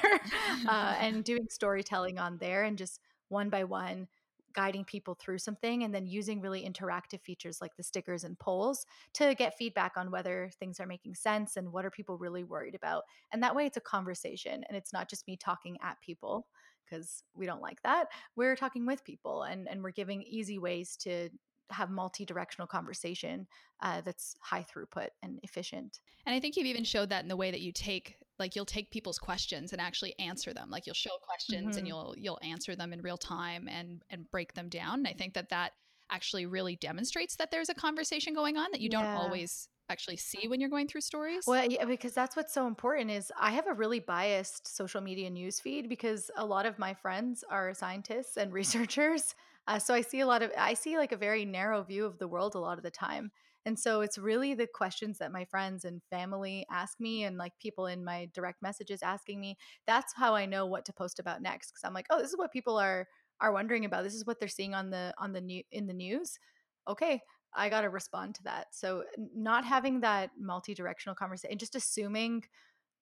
uh, 0.68 0.94
and 1.00 1.24
doing 1.24 1.46
storytelling 1.50 2.18
on 2.18 2.38
there 2.38 2.62
and 2.62 2.78
just 2.78 3.00
one 3.28 3.50
by 3.50 3.64
one 3.64 4.08
guiding 4.56 4.84
people 4.84 5.14
through 5.14 5.38
something 5.38 5.84
and 5.84 5.94
then 5.94 6.06
using 6.06 6.40
really 6.40 6.66
interactive 6.66 7.20
features 7.20 7.60
like 7.60 7.76
the 7.76 7.82
stickers 7.82 8.24
and 8.24 8.38
polls 8.38 8.86
to 9.12 9.34
get 9.34 9.56
feedback 9.56 9.92
on 9.96 10.10
whether 10.10 10.50
things 10.58 10.80
are 10.80 10.86
making 10.86 11.14
sense 11.14 11.56
and 11.58 11.70
what 11.70 11.84
are 11.84 11.90
people 11.90 12.16
really 12.16 12.42
worried 12.42 12.74
about. 12.74 13.04
And 13.32 13.42
that 13.42 13.54
way 13.54 13.66
it's 13.66 13.76
a 13.76 13.82
conversation 13.82 14.64
and 14.66 14.76
it's 14.76 14.94
not 14.94 15.10
just 15.10 15.26
me 15.28 15.36
talking 15.36 15.76
at 15.82 16.00
people 16.00 16.46
because 16.84 17.22
we 17.34 17.44
don't 17.44 17.60
like 17.60 17.82
that. 17.82 18.06
We're 18.34 18.56
talking 18.56 18.86
with 18.86 19.04
people 19.04 19.42
and 19.42 19.68
and 19.68 19.82
we're 19.82 19.90
giving 19.90 20.22
easy 20.22 20.58
ways 20.58 20.96
to 20.98 21.28
have 21.70 21.90
multi-directional 21.90 22.66
conversation 22.66 23.46
uh, 23.82 24.00
that's 24.00 24.36
high 24.40 24.64
throughput 24.64 25.08
and 25.22 25.38
efficient. 25.42 26.00
And 26.24 26.34
i 26.34 26.40
think 26.40 26.56
you've 26.56 26.66
even 26.66 26.84
showed 26.84 27.10
that 27.10 27.22
in 27.22 27.28
the 27.28 27.36
way 27.36 27.50
that 27.50 27.60
you 27.60 27.72
take 27.72 28.16
like 28.38 28.54
you'll 28.54 28.64
take 28.64 28.90
people's 28.90 29.18
questions 29.18 29.72
and 29.72 29.80
actually 29.80 30.14
answer 30.18 30.52
them. 30.52 30.70
Like 30.70 30.86
you'll 30.86 30.94
show 30.94 31.16
questions 31.22 31.70
mm-hmm. 31.70 31.78
and 31.78 31.88
you'll 31.88 32.14
you'll 32.16 32.38
answer 32.42 32.76
them 32.76 32.92
in 32.92 33.00
real 33.02 33.16
time 33.16 33.68
and 33.68 34.02
and 34.10 34.30
break 34.30 34.54
them 34.54 34.68
down. 34.68 34.98
And 34.98 35.08
i 35.08 35.12
think 35.12 35.34
that 35.34 35.50
that 35.50 35.72
actually 36.10 36.46
really 36.46 36.76
demonstrates 36.76 37.36
that 37.36 37.50
there's 37.50 37.68
a 37.68 37.74
conversation 37.74 38.32
going 38.32 38.56
on 38.56 38.68
that 38.70 38.80
you 38.80 38.88
yeah. 38.92 39.02
don't 39.02 39.16
always 39.16 39.68
actually 39.88 40.16
see 40.16 40.48
when 40.48 40.60
you're 40.60 40.70
going 40.70 40.86
through 40.86 41.00
stories. 41.00 41.44
Well 41.46 41.64
yeah, 41.64 41.84
because 41.84 42.12
that's 42.12 42.36
what's 42.36 42.52
so 42.52 42.66
important 42.66 43.10
is 43.10 43.32
i 43.40 43.50
have 43.52 43.66
a 43.66 43.74
really 43.74 44.00
biased 44.00 44.74
social 44.76 45.00
media 45.00 45.30
news 45.30 45.60
feed 45.60 45.88
because 45.88 46.30
a 46.36 46.44
lot 46.44 46.66
of 46.66 46.78
my 46.78 46.94
friends 46.94 47.44
are 47.50 47.72
scientists 47.74 48.36
and 48.36 48.52
researchers 48.60 49.34
uh, 49.66 49.78
so 49.78 49.94
i 49.94 50.00
see 50.00 50.20
a 50.20 50.26
lot 50.26 50.42
of 50.42 50.50
i 50.56 50.74
see 50.74 50.96
like 50.96 51.12
a 51.12 51.16
very 51.16 51.44
narrow 51.44 51.82
view 51.82 52.04
of 52.04 52.18
the 52.18 52.28
world 52.28 52.54
a 52.54 52.58
lot 52.58 52.78
of 52.78 52.84
the 52.84 52.90
time 52.90 53.30
and 53.64 53.78
so 53.78 54.00
it's 54.00 54.16
really 54.18 54.54
the 54.54 54.66
questions 54.66 55.18
that 55.18 55.32
my 55.32 55.44
friends 55.44 55.84
and 55.84 56.02
family 56.04 56.64
ask 56.70 57.00
me 57.00 57.24
and 57.24 57.36
like 57.36 57.58
people 57.58 57.86
in 57.86 58.04
my 58.04 58.26
direct 58.32 58.62
messages 58.62 59.02
asking 59.02 59.40
me. 59.40 59.56
That's 59.88 60.14
how 60.14 60.36
I 60.36 60.46
know 60.46 60.66
what 60.66 60.84
to 60.84 60.92
post 60.92 61.18
about 61.18 61.42
next 61.42 61.72
cuz 61.72 61.82
I'm 61.82 61.92
like, 61.92 62.06
"Oh, 62.10 62.18
this 62.22 62.30
is 62.30 62.36
what 62.38 62.52
people 62.52 62.78
are 62.78 63.08
are 63.40 63.50
wondering 63.52 63.84
about. 63.84 64.04
This 64.04 64.14
is 64.14 64.24
what 64.24 64.38
they're 64.38 64.46
seeing 64.48 64.72
on 64.72 64.90
the 64.90 65.12
on 65.18 65.32
the 65.32 65.40
new 65.40 65.64
in 65.72 65.88
the 65.88 65.94
news." 65.94 66.38
Okay, 66.86 67.20
I 67.54 67.68
got 67.68 67.80
to 67.80 67.90
respond 67.90 68.36
to 68.36 68.42
that. 68.44 68.72
So 68.74 69.04
not 69.18 69.64
having 69.64 70.00
that 70.00 70.30
multi-directional 70.38 71.16
conversation 71.16 71.58
just 71.58 71.74
assuming 71.74 72.44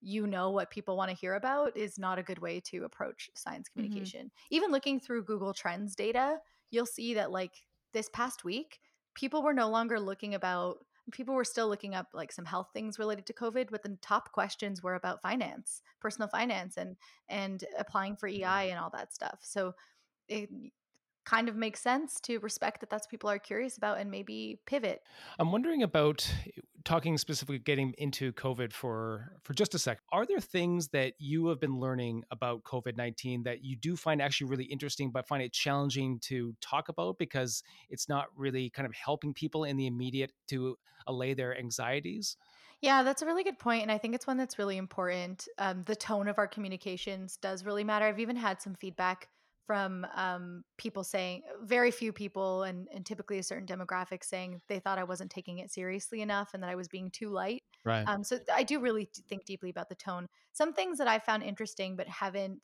you 0.00 0.26
know 0.26 0.50
what 0.50 0.71
people 0.71 0.97
want 0.97 1.11
to 1.11 1.16
hear 1.16 1.35
about 1.35 1.76
is 1.76 1.99
not 1.99 2.18
a 2.18 2.23
good 2.23 2.38
way 2.38 2.61
to 2.61 2.85
approach 2.85 3.30
science 3.35 3.68
Mm-hmm. 3.78 4.09
communication. 4.09 4.30
Even 4.50 4.71
looking 4.71 5.00
through 5.00 5.25
Google 5.25 5.54
Trends 5.54 5.94
data, 5.94 6.38
you'll 6.71 6.87
see 6.87 7.14
that 7.14 7.30
like 7.30 7.52
this 7.92 8.09
past 8.12 8.44
week, 8.44 8.80
people 9.14 9.42
were 9.42 9.54
no 9.54 9.68
longer 9.68 10.00
looking 10.00 10.35
about 10.35 10.78
people 11.12 11.35
were 11.35 11.44
still 11.44 11.68
looking 11.68 11.94
up 11.94 12.06
like 12.14 12.33
some 12.33 12.47
health 12.47 12.71
things 12.73 12.99
related 12.99 13.26
to 13.26 13.35
covid 13.35 13.68
but 13.71 13.83
the 13.83 13.94
top 14.00 14.33
questions 14.33 14.83
were 14.83 14.94
about 14.94 15.21
finance 15.21 15.83
personal 16.04 16.28
finance 16.28 16.76
and 16.76 16.97
and 17.28 17.64
applying 17.78 18.14
for 18.14 18.28
ei 18.28 18.40
mm-hmm. 18.40 18.71
and 18.71 18.78
all 18.78 18.90
that 18.90 19.12
stuff. 19.12 19.38
So 19.40 19.75
it 20.28 20.50
kind 21.25 21.49
of 21.49 21.57
makes 21.57 21.81
sense 21.81 22.21
to 22.21 22.38
respect 22.38 22.81
that 22.81 22.90
that's 22.90 23.07
what 23.07 23.11
people 23.11 23.31
are 23.31 23.38
curious 23.38 23.76
about 23.76 23.99
and 23.99 24.11
maybe 24.11 24.59
pivot 24.66 25.02
I'm 25.38 25.52
wondering 25.52 25.83
about 25.83 26.28
talking 26.85 27.16
specifically 27.16 27.59
getting 27.59 27.95
into 27.99 28.33
COVID 28.33 28.73
for 28.73 29.33
for 29.43 29.54
just 29.54 29.75
a 29.75 29.78
sec. 29.78 30.00
Are 30.12 30.26
there 30.26 30.40
things 30.40 30.88
that 30.88 31.14
you 31.19 31.47
have 31.49 31.59
been 31.59 31.81
learning 31.81 32.25
about 32.31 32.62
COVID-19 32.64 33.45
that 33.45 33.64
you 33.64 33.76
do 33.76 33.97
find 33.97 34.21
actually 34.21 34.50
really 34.50 34.64
interesting 34.64 35.11
but 35.11 35.26
find 35.26 35.43
it 35.43 35.52
challenging 35.52 36.19
to 36.21 36.54
talk 36.61 36.88
about 36.88 37.19
because 37.19 37.62
it's 37.88 38.09
not 38.09 38.26
really 38.37 38.71
kind 38.71 38.87
of 38.87 38.95
helping 38.95 39.33
people 39.33 39.64
in 39.64 39.76
the 39.76 39.87
immediate 39.87 40.33
to 40.49 40.76
allay 41.07 41.35
their 41.35 41.59
anxieties? 41.59 42.37
Yeah, 42.81 43.02
that's 43.02 43.23
a 43.23 43.26
really 43.26 43.45
good 43.45 43.59
point, 43.59 43.81
and 43.81 43.90
I 43.90 43.97
think 43.97 44.14
it's 44.14 44.26
one 44.26 44.37
that's 44.37 44.59
really 44.59 44.76
important. 44.76 45.49
Um, 45.59 45.85
the 45.85 45.97
tone 45.97 46.28
of 46.28 46.37
our 46.38 46.47
communications 46.47 47.38
does 47.38 47.64
really 47.64 47.83
matter. 47.83 48.04
I've 48.04 48.21
even 48.21 48.37
had 48.37 48.61
some 48.61 48.75
feedback 48.75 49.28
from 49.66 50.06
um, 50.14 50.64
people 50.76 51.04
saying, 51.04 51.42
very 51.62 51.90
few 51.90 52.12
people, 52.12 52.64
and, 52.64 52.88
and 52.94 53.04
typically 53.04 53.38
a 53.38 53.42
certain 53.42 53.66
demographic, 53.66 54.25
saying 54.25 54.61
they 54.68 54.78
thought 54.78 54.99
I 54.99 55.04
wasn't 55.04 55.30
taking 55.30 55.59
it 55.59 55.71
seriously 55.73 56.21
enough 56.21 56.54
and 56.54 56.62
that 56.62 56.71
I 56.71 56.75
was 56.75 56.88
being 56.88 57.11
too 57.11 57.30
light. 57.30 57.62
Right. 57.85 58.04
Um, 58.06 58.25
so 58.25 58.38
I 58.52 58.62
do 58.62 58.80
really 58.80 59.09
think 59.28 59.44
deeply 59.44 59.71
about 59.71 59.88
the 59.88 59.94
tone. 59.94 60.28
Some 60.52 60.73
things 60.73 60.99
that 60.99 61.09
I 61.09 61.18
found 61.18 61.42
interesting 61.42 61.97
but 61.97 62.09
haven't 62.09 62.61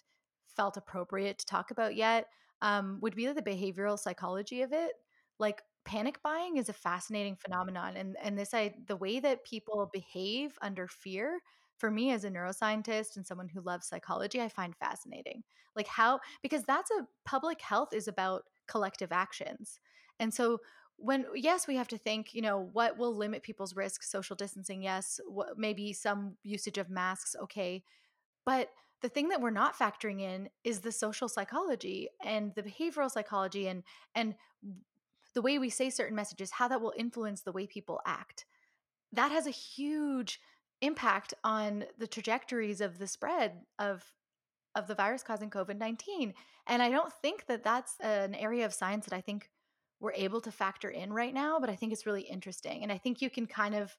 felt 0.56 0.76
appropriate 0.76 1.38
to 1.38 1.46
talk 1.46 1.70
about 1.70 1.96
yet 1.96 2.26
um, 2.62 2.98
would 3.00 3.14
be 3.14 3.26
the 3.26 3.42
behavioral 3.42 3.98
psychology 3.98 4.62
of 4.62 4.72
it. 4.72 4.92
Like 5.38 5.62
panic 5.84 6.22
buying 6.22 6.58
is 6.58 6.68
a 6.68 6.74
fascinating 6.74 7.36
phenomenon, 7.36 7.96
and 7.96 8.16
and 8.22 8.38
this 8.38 8.52
I 8.52 8.74
the 8.86 8.96
way 8.96 9.20
that 9.20 9.44
people 9.44 9.90
behave 9.92 10.58
under 10.60 10.86
fear. 10.86 11.40
For 11.80 11.90
me, 11.90 12.12
as 12.12 12.24
a 12.24 12.30
neuroscientist 12.30 13.16
and 13.16 13.26
someone 13.26 13.48
who 13.48 13.62
loves 13.62 13.86
psychology, 13.86 14.40
I 14.40 14.48
find 14.48 14.76
fascinating. 14.76 15.42
Like 15.74 15.86
how 15.86 16.20
because 16.42 16.62
that's 16.64 16.90
a 16.90 17.06
public 17.24 17.60
health 17.60 17.92
is 17.92 18.06
about 18.06 18.42
collective 18.68 19.12
actions, 19.12 19.80
and 20.18 20.32
so 20.32 20.58
when 20.96 21.24
yes 21.34 21.66
we 21.66 21.76
have 21.76 21.88
to 21.88 21.96
think 21.96 22.34
you 22.34 22.42
know 22.42 22.68
what 22.72 22.98
will 22.98 23.16
limit 23.16 23.42
people's 23.42 23.74
risk 23.74 24.02
social 24.02 24.36
distancing 24.36 24.82
yes 24.82 25.18
what, 25.26 25.56
maybe 25.56 25.94
some 25.94 26.36
usage 26.42 26.76
of 26.76 26.90
masks 26.90 27.34
okay 27.42 27.82
but 28.44 28.68
the 29.00 29.08
thing 29.08 29.28
that 29.28 29.40
we're 29.40 29.48
not 29.48 29.78
factoring 29.78 30.20
in 30.20 30.50
is 30.62 30.80
the 30.80 30.92
social 30.92 31.26
psychology 31.26 32.10
and 32.22 32.54
the 32.54 32.62
behavioral 32.62 33.10
psychology 33.10 33.66
and 33.66 33.82
and 34.14 34.34
the 35.34 35.42
way 35.42 35.58
we 35.58 35.70
say 35.70 35.90
certain 35.90 36.16
messages, 36.16 36.50
how 36.50 36.68
that 36.68 36.80
will 36.80 36.92
influence 36.96 37.42
the 37.42 37.52
way 37.52 37.66
people 37.66 38.00
act. 38.06 38.46
That 39.12 39.32
has 39.32 39.46
a 39.46 39.50
huge 39.50 40.40
impact 40.80 41.34
on 41.44 41.84
the 41.98 42.06
trajectories 42.06 42.80
of 42.80 42.98
the 42.98 43.06
spread 43.06 43.52
of 43.78 44.04
of 44.76 44.86
the 44.86 44.94
virus 44.94 45.24
causing 45.24 45.50
COVID-19. 45.50 46.32
And 46.68 46.80
I 46.80 46.90
don't 46.90 47.12
think 47.12 47.46
that 47.46 47.64
that's 47.64 47.96
an 48.00 48.36
area 48.36 48.64
of 48.64 48.72
science 48.72 49.04
that 49.06 49.16
I 49.16 49.20
think 49.20 49.50
we're 49.98 50.12
able 50.12 50.40
to 50.42 50.52
factor 50.52 50.88
in 50.88 51.12
right 51.12 51.34
now, 51.34 51.58
but 51.58 51.68
I 51.68 51.74
think 51.74 51.92
it's 51.92 52.06
really 52.06 52.22
interesting. 52.22 52.84
And 52.84 52.92
I 52.92 52.96
think 52.96 53.20
you 53.20 53.30
can 53.30 53.46
kind 53.46 53.74
of 53.74 53.96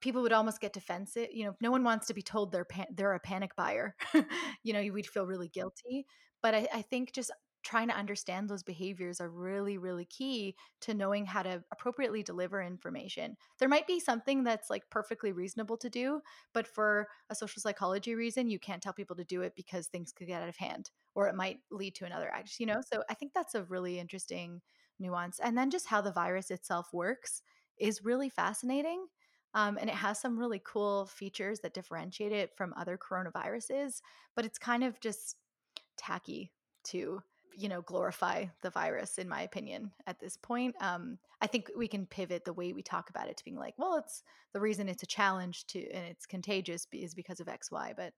people 0.00 0.22
would 0.22 0.32
almost 0.32 0.60
get 0.60 0.72
defensive. 0.72 1.28
You 1.32 1.44
know, 1.44 1.56
no 1.60 1.70
one 1.70 1.84
wants 1.84 2.06
to 2.08 2.14
be 2.14 2.22
told 2.22 2.50
they're 2.52 2.64
pan- 2.64 2.94
they're 2.94 3.14
a 3.14 3.20
panic 3.20 3.54
buyer. 3.56 3.94
you 4.62 4.72
know, 4.72 4.82
we'd 4.92 5.06
feel 5.06 5.26
really 5.26 5.48
guilty. 5.48 6.06
But 6.42 6.54
I, 6.54 6.68
I 6.74 6.82
think 6.82 7.12
just 7.12 7.30
trying 7.62 7.88
to 7.88 7.96
understand 7.96 8.48
those 8.48 8.62
behaviors 8.62 9.20
are 9.20 9.28
really, 9.28 9.76
really 9.78 10.04
key 10.06 10.56
to 10.80 10.94
knowing 10.94 11.26
how 11.26 11.42
to 11.42 11.62
appropriately 11.70 12.22
deliver 12.22 12.62
information. 12.62 13.36
There 13.58 13.68
might 13.68 13.86
be 13.86 14.00
something 14.00 14.44
that's 14.44 14.70
like 14.70 14.88
perfectly 14.90 15.32
reasonable 15.32 15.76
to 15.78 15.90
do, 15.90 16.22
but 16.54 16.66
for 16.66 17.08
a 17.28 17.34
social 17.34 17.60
psychology 17.60 18.14
reason, 18.14 18.48
you 18.48 18.58
can't 18.58 18.82
tell 18.82 18.92
people 18.92 19.16
to 19.16 19.24
do 19.24 19.42
it 19.42 19.54
because 19.54 19.88
things 19.88 20.12
could 20.12 20.26
get 20.26 20.42
out 20.42 20.48
of 20.48 20.56
hand 20.56 20.90
or 21.14 21.28
it 21.28 21.34
might 21.34 21.58
lead 21.70 21.94
to 21.96 22.04
another 22.06 22.30
act, 22.32 22.58
you 22.58 22.66
know? 22.66 22.80
So 22.80 23.02
I 23.10 23.14
think 23.14 23.32
that's 23.34 23.54
a 23.54 23.64
really 23.64 23.98
interesting 23.98 24.62
nuance. 24.98 25.38
And 25.38 25.56
then 25.56 25.70
just 25.70 25.86
how 25.86 26.00
the 26.00 26.12
virus 26.12 26.50
itself 26.50 26.88
works 26.92 27.42
is 27.78 28.04
really 28.04 28.28
fascinating. 28.28 29.06
Um, 29.54 29.78
and 29.80 29.90
it 29.90 29.96
has 29.96 30.20
some 30.20 30.38
really 30.38 30.60
cool 30.64 31.06
features 31.06 31.60
that 31.60 31.74
differentiate 31.74 32.32
it 32.32 32.56
from 32.56 32.72
other 32.76 32.96
coronaviruses, 32.96 34.00
but 34.36 34.44
it's 34.44 34.58
kind 34.58 34.84
of 34.84 35.00
just 35.00 35.36
tacky 35.96 36.52
to 36.84 37.22
you 37.56 37.68
know 37.68 37.82
glorify 37.82 38.46
the 38.62 38.70
virus 38.70 39.18
in 39.18 39.28
my 39.28 39.42
opinion 39.42 39.92
at 40.06 40.20
this 40.20 40.36
point 40.36 40.74
um 40.80 41.18
i 41.40 41.46
think 41.46 41.70
we 41.76 41.88
can 41.88 42.06
pivot 42.06 42.44
the 42.44 42.52
way 42.52 42.72
we 42.72 42.82
talk 42.82 43.10
about 43.10 43.28
it 43.28 43.36
to 43.36 43.44
being 43.44 43.56
like 43.56 43.74
well 43.78 43.96
it's 43.96 44.22
the 44.52 44.60
reason 44.60 44.88
it's 44.88 45.02
a 45.02 45.06
challenge 45.06 45.66
to 45.66 45.80
and 45.90 46.06
it's 46.06 46.26
contagious 46.26 46.86
is 46.92 47.14
because 47.14 47.40
of 47.40 47.46
xy 47.48 47.94
but 47.96 48.12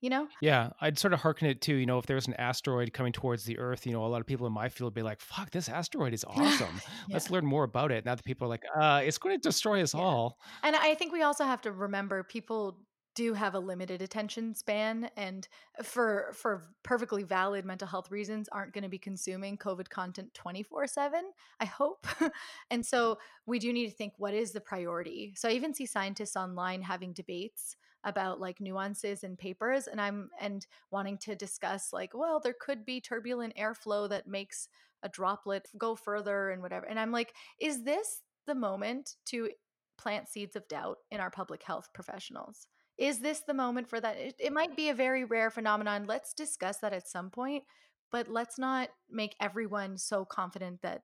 you 0.00 0.10
know 0.10 0.28
Yeah, 0.40 0.70
I'd 0.80 0.98
sort 0.98 1.14
of 1.14 1.20
hearken 1.20 1.46
it 1.48 1.60
to, 1.62 1.74
you 1.74 1.86
know, 1.86 1.98
if 1.98 2.06
there's 2.06 2.26
an 2.26 2.34
asteroid 2.34 2.92
coming 2.92 3.12
towards 3.12 3.44
the 3.44 3.58
Earth, 3.58 3.86
you 3.86 3.92
know, 3.92 4.04
a 4.04 4.08
lot 4.08 4.20
of 4.20 4.26
people 4.26 4.46
in 4.46 4.52
my 4.52 4.68
field 4.68 4.88
would 4.88 4.94
be 4.94 5.02
like, 5.02 5.20
fuck, 5.20 5.50
this 5.50 5.68
asteroid 5.68 6.12
is 6.12 6.24
awesome. 6.28 6.82
Let's 7.12 7.30
learn 7.30 7.46
more 7.46 7.64
about 7.64 7.92
it. 7.92 8.04
Now 8.04 8.14
that 8.14 8.24
people 8.24 8.46
are 8.46 8.48
like, 8.50 8.64
uh, 8.76 9.02
it's 9.04 9.18
going 9.18 9.36
to 9.36 9.40
destroy 9.48 9.80
us 9.82 9.94
Yeah. 9.94 10.02
all. 10.02 10.38
And 10.62 10.76
I 10.76 10.94
think 10.94 11.12
we 11.12 11.22
also 11.22 11.44
have 11.44 11.60
to 11.62 11.72
remember 11.72 12.22
people 12.22 12.86
do 13.14 13.34
have 13.34 13.54
a 13.54 13.58
limited 13.58 14.02
attention 14.02 14.54
span 14.54 15.10
and 15.16 15.48
for 15.82 16.30
for 16.32 16.62
perfectly 16.82 17.22
valid 17.22 17.64
mental 17.64 17.88
health 17.88 18.10
reasons 18.10 18.48
aren't 18.50 18.72
going 18.72 18.82
to 18.82 18.88
be 18.88 18.98
consuming 18.98 19.56
covid 19.56 19.88
content 19.88 20.32
24/7 20.34 21.22
I 21.60 21.64
hope. 21.64 22.06
and 22.70 22.84
so 22.84 23.18
we 23.46 23.58
do 23.58 23.72
need 23.72 23.86
to 23.86 23.94
think 23.94 24.14
what 24.18 24.34
is 24.34 24.52
the 24.52 24.60
priority. 24.60 25.34
So 25.36 25.48
I 25.48 25.52
even 25.52 25.74
see 25.74 25.86
scientists 25.86 26.36
online 26.36 26.82
having 26.82 27.12
debates 27.12 27.76
about 28.04 28.40
like 28.40 28.60
nuances 28.60 29.24
in 29.24 29.36
papers 29.36 29.86
and 29.86 30.00
I'm 30.00 30.28
and 30.38 30.66
wanting 30.90 31.16
to 31.18 31.34
discuss 31.34 31.92
like 31.92 32.12
well 32.14 32.38
there 32.38 32.54
could 32.58 32.84
be 32.84 33.00
turbulent 33.00 33.56
airflow 33.56 34.08
that 34.10 34.28
makes 34.28 34.68
a 35.02 35.08
droplet 35.08 35.68
go 35.78 35.94
further 35.94 36.50
and 36.50 36.60
whatever. 36.62 36.86
And 36.86 37.00
I'm 37.00 37.12
like 37.12 37.34
is 37.60 37.84
this 37.84 38.22
the 38.46 38.54
moment 38.54 39.16
to 39.26 39.50
plant 39.96 40.28
seeds 40.28 40.56
of 40.56 40.68
doubt 40.68 40.98
in 41.10 41.20
our 41.20 41.30
public 41.30 41.62
health 41.62 41.88
professionals? 41.94 42.66
Is 42.98 43.18
this 43.18 43.40
the 43.46 43.54
moment 43.54 43.88
for 43.88 44.00
that? 44.00 44.16
It, 44.16 44.34
it 44.38 44.52
might 44.52 44.76
be 44.76 44.88
a 44.88 44.94
very 44.94 45.24
rare 45.24 45.50
phenomenon. 45.50 46.06
Let's 46.06 46.32
discuss 46.32 46.78
that 46.78 46.92
at 46.92 47.08
some 47.08 47.30
point, 47.30 47.64
but 48.12 48.28
let's 48.28 48.58
not 48.58 48.88
make 49.10 49.34
everyone 49.40 49.98
so 49.98 50.24
confident 50.24 50.80
that 50.82 51.02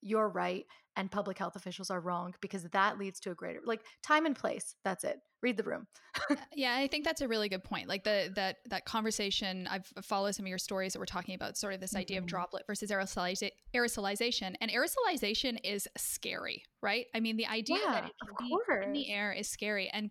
you're 0.00 0.28
right 0.28 0.64
and 0.96 1.10
public 1.10 1.38
health 1.38 1.56
officials 1.56 1.90
are 1.90 2.00
wrong 2.00 2.34
because 2.40 2.64
that 2.64 2.98
leads 2.98 3.18
to 3.20 3.30
a 3.30 3.34
greater 3.34 3.60
like 3.64 3.80
time 4.02 4.26
and 4.26 4.36
place. 4.36 4.74
That's 4.84 5.04
it. 5.04 5.18
Read 5.42 5.56
the 5.56 5.62
room. 5.62 5.86
yeah, 6.54 6.74
I 6.76 6.86
think 6.86 7.04
that's 7.04 7.20
a 7.20 7.28
really 7.28 7.48
good 7.48 7.64
point. 7.64 7.88
Like 7.88 8.04
the 8.04 8.30
that 8.36 8.58
that 8.66 8.84
conversation, 8.84 9.66
I've 9.68 9.86
followed 10.02 10.34
some 10.34 10.44
of 10.44 10.48
your 10.48 10.58
stories 10.58 10.92
that 10.92 10.98
we're 10.98 11.06
talking 11.06 11.34
about, 11.34 11.56
sort 11.56 11.74
of 11.74 11.80
this 11.80 11.96
idea 11.96 12.18
of 12.18 12.24
Mhm. 12.24 12.28
droplet 12.28 12.64
versus 12.66 12.90
aerosoliza- 12.90 13.50
aerosolization, 13.74 14.54
and 14.60 14.70
aerosolization 14.70 15.58
is 15.64 15.88
scary, 15.96 16.64
right? 16.82 17.06
I 17.14 17.20
mean, 17.20 17.36
the 17.36 17.46
idea 17.46 17.78
Yeah, 17.78 17.92
that 17.92 18.04
it 18.04 18.12
of 18.22 18.36
can 18.36 18.36
be 18.38 18.56
in 18.84 18.92
the 18.92 19.10
air 19.10 19.32
is 19.32 19.48
scary, 19.48 19.88
and 19.88 20.10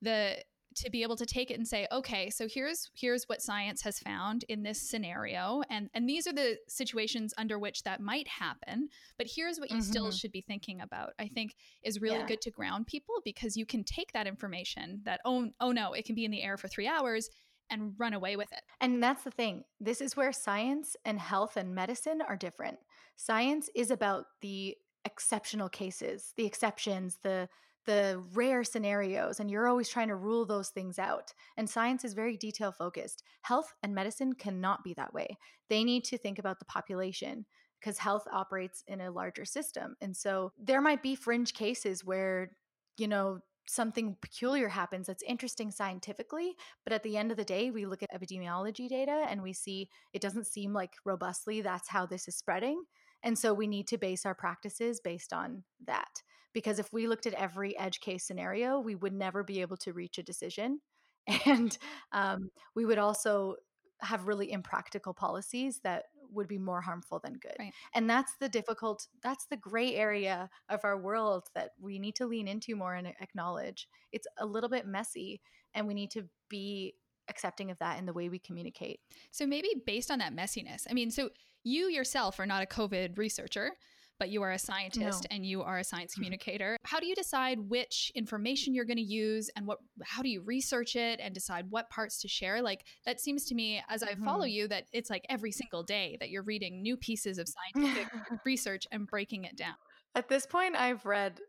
the 0.00 0.42
to 0.76 0.90
be 0.90 1.02
able 1.02 1.16
to 1.16 1.26
take 1.26 1.50
it 1.50 1.54
and 1.58 1.66
say 1.66 1.86
okay 1.92 2.30
so 2.30 2.46
here's 2.48 2.90
here's 2.94 3.24
what 3.28 3.40
science 3.42 3.82
has 3.82 3.98
found 3.98 4.44
in 4.48 4.62
this 4.62 4.80
scenario 4.80 5.62
and 5.70 5.88
and 5.94 6.08
these 6.08 6.26
are 6.26 6.32
the 6.32 6.56
situations 6.68 7.32
under 7.38 7.58
which 7.58 7.82
that 7.82 8.00
might 8.00 8.26
happen 8.28 8.88
but 9.18 9.26
here's 9.34 9.58
what 9.58 9.70
you 9.70 9.80
still 9.82 10.08
Mhm. 10.10 10.20
should 10.20 10.32
be 10.32 10.40
thinking 10.40 10.80
about 10.80 11.12
i 11.18 11.28
think 11.28 11.54
is 11.82 12.00
really 12.00 12.18
Yeah. 12.18 12.26
good 12.26 12.40
to 12.42 12.50
ground 12.50 12.86
people 12.86 13.16
because 13.24 13.56
you 13.56 13.66
can 13.66 13.84
take 13.84 14.12
that 14.12 14.26
information 14.26 15.00
that 15.04 15.20
oh 15.24 15.50
oh 15.60 15.72
no 15.72 15.92
it 15.92 16.04
can 16.04 16.14
be 16.14 16.24
in 16.24 16.30
the 16.30 16.42
air 16.42 16.56
for 16.56 16.68
3 16.68 16.86
hours 16.86 17.28
and 17.70 17.94
run 17.98 18.12
away 18.12 18.36
with 18.36 18.52
it 18.52 18.60
And 18.80 19.02
that's 19.02 19.24
the 19.24 19.30
thing. 19.30 19.64
This 19.80 20.00
is 20.02 20.16
where 20.16 20.32
science 20.32 20.96
and 21.04 21.18
health 21.18 21.56
and 21.56 21.74
medicine 21.74 22.20
are 22.20 22.36
different. 22.36 22.78
Science 23.16 23.70
is 23.74 23.90
about 23.90 24.26
the 24.42 24.76
exceptional 25.04 25.68
cases, 25.68 26.32
the 26.36 26.44
exceptions, 26.44 27.18
the 27.22 27.48
the 27.86 28.22
rare 28.34 28.64
scenarios 28.64 29.40
and 29.40 29.50
you're 29.50 29.68
always 29.68 29.88
trying 29.88 30.08
to 30.08 30.16
rule 30.16 30.46
those 30.46 30.68
things 30.68 30.98
out. 30.98 31.32
And 31.56 31.68
science 31.68 32.04
is 32.04 32.14
very 32.14 32.36
detail 32.36 32.72
focused. 32.72 33.22
Health 33.42 33.74
and 33.82 33.94
medicine 33.94 34.34
cannot 34.34 34.84
be 34.84 34.94
that 34.94 35.12
way. 35.12 35.38
They 35.68 35.84
need 35.84 36.04
to 36.04 36.18
think 36.18 36.38
about 36.38 36.58
the 36.58 36.64
population 36.66 37.46
because 37.80 37.98
health 37.98 38.24
operates 38.32 38.84
in 38.86 39.00
a 39.00 39.10
larger 39.10 39.44
system. 39.44 39.96
And 40.00 40.16
so 40.16 40.52
there 40.56 40.80
might 40.80 41.02
be 41.02 41.16
fringe 41.16 41.52
cases 41.54 42.04
where, 42.04 42.52
you 42.96 43.08
know, 43.08 43.40
something 43.66 44.16
peculiar 44.20 44.68
happens 44.68 45.06
that's 45.06 45.22
interesting 45.22 45.70
scientifically, 45.70 46.54
but 46.84 46.92
at 46.92 47.02
the 47.02 47.16
end 47.16 47.30
of 47.30 47.36
the 47.36 47.44
day, 47.44 47.70
we 47.70 47.86
look 47.86 48.02
at 48.02 48.10
epidemiology 48.12 48.88
data 48.88 49.24
and 49.28 49.42
we 49.42 49.52
see 49.52 49.88
it 50.12 50.22
doesn't 50.22 50.46
seem 50.46 50.72
like 50.72 50.92
robustly 51.04 51.60
that's 51.60 51.88
how 51.88 52.06
this 52.06 52.28
is 52.28 52.36
spreading. 52.36 52.82
And 53.22 53.38
so 53.38 53.54
we 53.54 53.66
need 53.66 53.86
to 53.88 53.98
base 53.98 54.26
our 54.26 54.34
practices 54.34 55.00
based 55.00 55.32
on 55.32 55.62
that. 55.86 56.22
Because 56.52 56.78
if 56.78 56.92
we 56.92 57.06
looked 57.06 57.26
at 57.26 57.34
every 57.34 57.78
edge 57.78 58.00
case 58.00 58.24
scenario, 58.24 58.80
we 58.80 58.94
would 58.94 59.12
never 59.12 59.42
be 59.42 59.60
able 59.60 59.76
to 59.78 59.92
reach 59.92 60.18
a 60.18 60.22
decision. 60.22 60.80
and 61.46 61.78
um, 62.12 62.50
we 62.74 62.84
would 62.84 62.98
also 62.98 63.56
have 64.00 64.26
really 64.26 64.50
impractical 64.50 65.14
policies 65.14 65.80
that 65.84 66.06
would 66.32 66.48
be 66.48 66.58
more 66.58 66.80
harmful 66.80 67.20
than 67.22 67.34
good. 67.34 67.54
Right. 67.58 67.72
And 67.94 68.08
that's 68.08 68.32
the 68.40 68.48
difficult, 68.48 69.06
that's 69.22 69.46
the 69.46 69.56
gray 69.56 69.94
area 69.94 70.48
of 70.68 70.80
our 70.84 70.98
world 70.98 71.44
that 71.54 71.70
we 71.80 71.98
need 71.98 72.16
to 72.16 72.26
lean 72.26 72.48
into 72.48 72.74
more 72.74 72.94
and 72.94 73.06
acknowledge. 73.20 73.86
It's 74.12 74.26
a 74.38 74.46
little 74.46 74.70
bit 74.70 74.86
messy, 74.86 75.40
and 75.74 75.86
we 75.86 75.94
need 75.94 76.10
to 76.12 76.24
be 76.48 76.94
accepting 77.28 77.70
of 77.70 77.78
that 77.78 77.98
in 77.98 78.06
the 78.06 78.12
way 78.12 78.28
we 78.28 78.38
communicate. 78.38 79.00
So, 79.30 79.46
maybe 79.46 79.68
based 79.86 80.10
on 80.10 80.18
that 80.18 80.34
messiness, 80.34 80.86
I 80.90 80.94
mean, 80.94 81.10
so 81.10 81.30
you 81.64 81.88
yourself 81.88 82.40
are 82.40 82.46
not 82.46 82.62
a 82.62 82.66
COVID 82.66 83.18
researcher 83.18 83.72
but 84.22 84.30
you 84.30 84.40
are 84.44 84.52
a 84.52 84.58
scientist 84.58 85.26
no. 85.28 85.34
and 85.34 85.44
you 85.44 85.64
are 85.64 85.78
a 85.78 85.84
science 85.84 86.14
communicator. 86.14 86.76
How 86.84 87.00
do 87.00 87.06
you 87.06 87.14
decide 87.16 87.58
which 87.58 88.12
information 88.14 88.72
you're 88.72 88.84
going 88.84 88.98
to 88.98 89.02
use 89.02 89.50
and 89.56 89.66
what 89.66 89.78
how 90.04 90.22
do 90.22 90.28
you 90.28 90.42
research 90.42 90.94
it 90.94 91.18
and 91.20 91.34
decide 91.34 91.64
what 91.70 91.90
parts 91.90 92.20
to 92.20 92.28
share? 92.28 92.62
Like 92.62 92.84
that 93.04 93.20
seems 93.20 93.46
to 93.46 93.56
me 93.56 93.82
as 93.88 94.04
I 94.04 94.14
follow 94.14 94.44
mm-hmm. 94.44 94.50
you 94.50 94.68
that 94.68 94.84
it's 94.92 95.10
like 95.10 95.26
every 95.28 95.50
single 95.50 95.82
day 95.82 96.18
that 96.20 96.30
you're 96.30 96.44
reading 96.44 96.82
new 96.82 96.96
pieces 96.96 97.36
of 97.38 97.48
scientific 97.48 98.12
research 98.46 98.86
and 98.92 99.08
breaking 99.08 99.42
it 99.42 99.56
down. 99.56 99.74
At 100.14 100.28
this 100.28 100.46
point 100.46 100.76
I've 100.76 101.04
read 101.04 101.40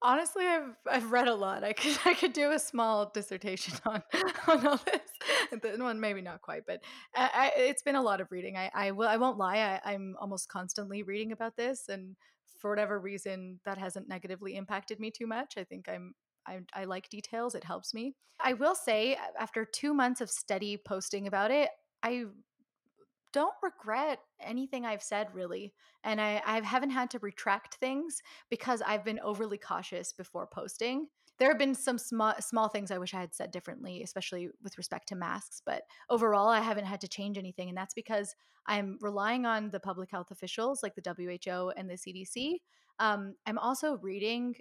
Honestly, 0.00 0.46
I've 0.46 0.76
I've 0.88 1.10
read 1.10 1.28
a 1.28 1.34
lot. 1.34 1.64
I 1.64 1.72
could 1.72 1.98
I 2.04 2.14
could 2.14 2.32
do 2.32 2.52
a 2.52 2.58
small 2.58 3.10
dissertation 3.12 3.74
on 3.86 4.02
on 4.46 4.66
all 4.66 4.80
this. 4.84 5.00
One 5.78 6.00
maybe 6.00 6.20
not 6.20 6.42
quite, 6.42 6.64
but 6.66 6.80
I, 7.14 7.52
I, 7.56 7.60
it's 7.60 7.82
been 7.82 7.96
a 7.96 8.02
lot 8.02 8.20
of 8.20 8.30
reading. 8.30 8.56
I 8.56 8.70
I 8.74 8.90
will 8.92 9.08
I 9.08 9.16
won't 9.16 9.38
lie. 9.38 9.58
I, 9.58 9.92
I'm 9.92 10.16
almost 10.20 10.48
constantly 10.48 11.02
reading 11.02 11.32
about 11.32 11.56
this, 11.56 11.88
and 11.88 12.16
for 12.58 12.70
whatever 12.70 12.98
reason, 13.00 13.60
that 13.64 13.78
hasn't 13.78 14.08
negatively 14.08 14.56
impacted 14.56 15.00
me 15.00 15.10
too 15.10 15.26
much. 15.26 15.54
I 15.56 15.64
think 15.64 15.88
I'm 15.88 16.14
I, 16.46 16.60
I 16.72 16.84
like 16.84 17.08
details. 17.08 17.54
It 17.54 17.64
helps 17.64 17.92
me. 17.92 18.14
I 18.40 18.52
will 18.54 18.74
say, 18.74 19.16
after 19.38 19.64
two 19.64 19.92
months 19.94 20.20
of 20.20 20.30
steady 20.30 20.76
posting 20.76 21.26
about 21.26 21.50
it, 21.50 21.70
I 22.02 22.26
don't 23.32 23.54
regret 23.62 24.20
anything 24.40 24.84
I've 24.84 25.02
said 25.02 25.28
really. 25.32 25.72
And 26.04 26.20
I, 26.20 26.42
I 26.46 26.60
haven't 26.60 26.90
had 26.90 27.10
to 27.10 27.18
retract 27.18 27.76
things 27.76 28.22
because 28.50 28.82
I've 28.82 29.04
been 29.04 29.20
overly 29.20 29.58
cautious 29.58 30.12
before 30.12 30.46
posting. 30.46 31.08
There 31.38 31.48
have 31.48 31.58
been 31.58 31.74
some 31.74 31.98
small 31.98 32.34
small 32.40 32.68
things 32.68 32.90
I 32.90 32.98
wish 32.98 33.14
I 33.14 33.20
had 33.20 33.34
said 33.34 33.52
differently, 33.52 34.02
especially 34.02 34.48
with 34.62 34.76
respect 34.76 35.08
to 35.08 35.16
masks. 35.16 35.62
But 35.64 35.82
overall, 36.10 36.48
I 36.48 36.60
haven't 36.60 36.86
had 36.86 37.00
to 37.02 37.08
change 37.08 37.38
anything, 37.38 37.68
and 37.68 37.78
that's 37.78 37.94
because 37.94 38.34
I'm 38.66 38.98
relying 39.00 39.46
on 39.46 39.70
the 39.70 39.80
public 39.80 40.10
health 40.10 40.30
officials 40.30 40.82
like 40.82 40.94
the 40.96 41.14
WHO 41.46 41.72
and 41.76 41.88
the 41.88 41.94
CDC. 41.94 42.56
Um, 42.98 43.34
I'm 43.46 43.58
also 43.58 43.98
reading 43.98 44.56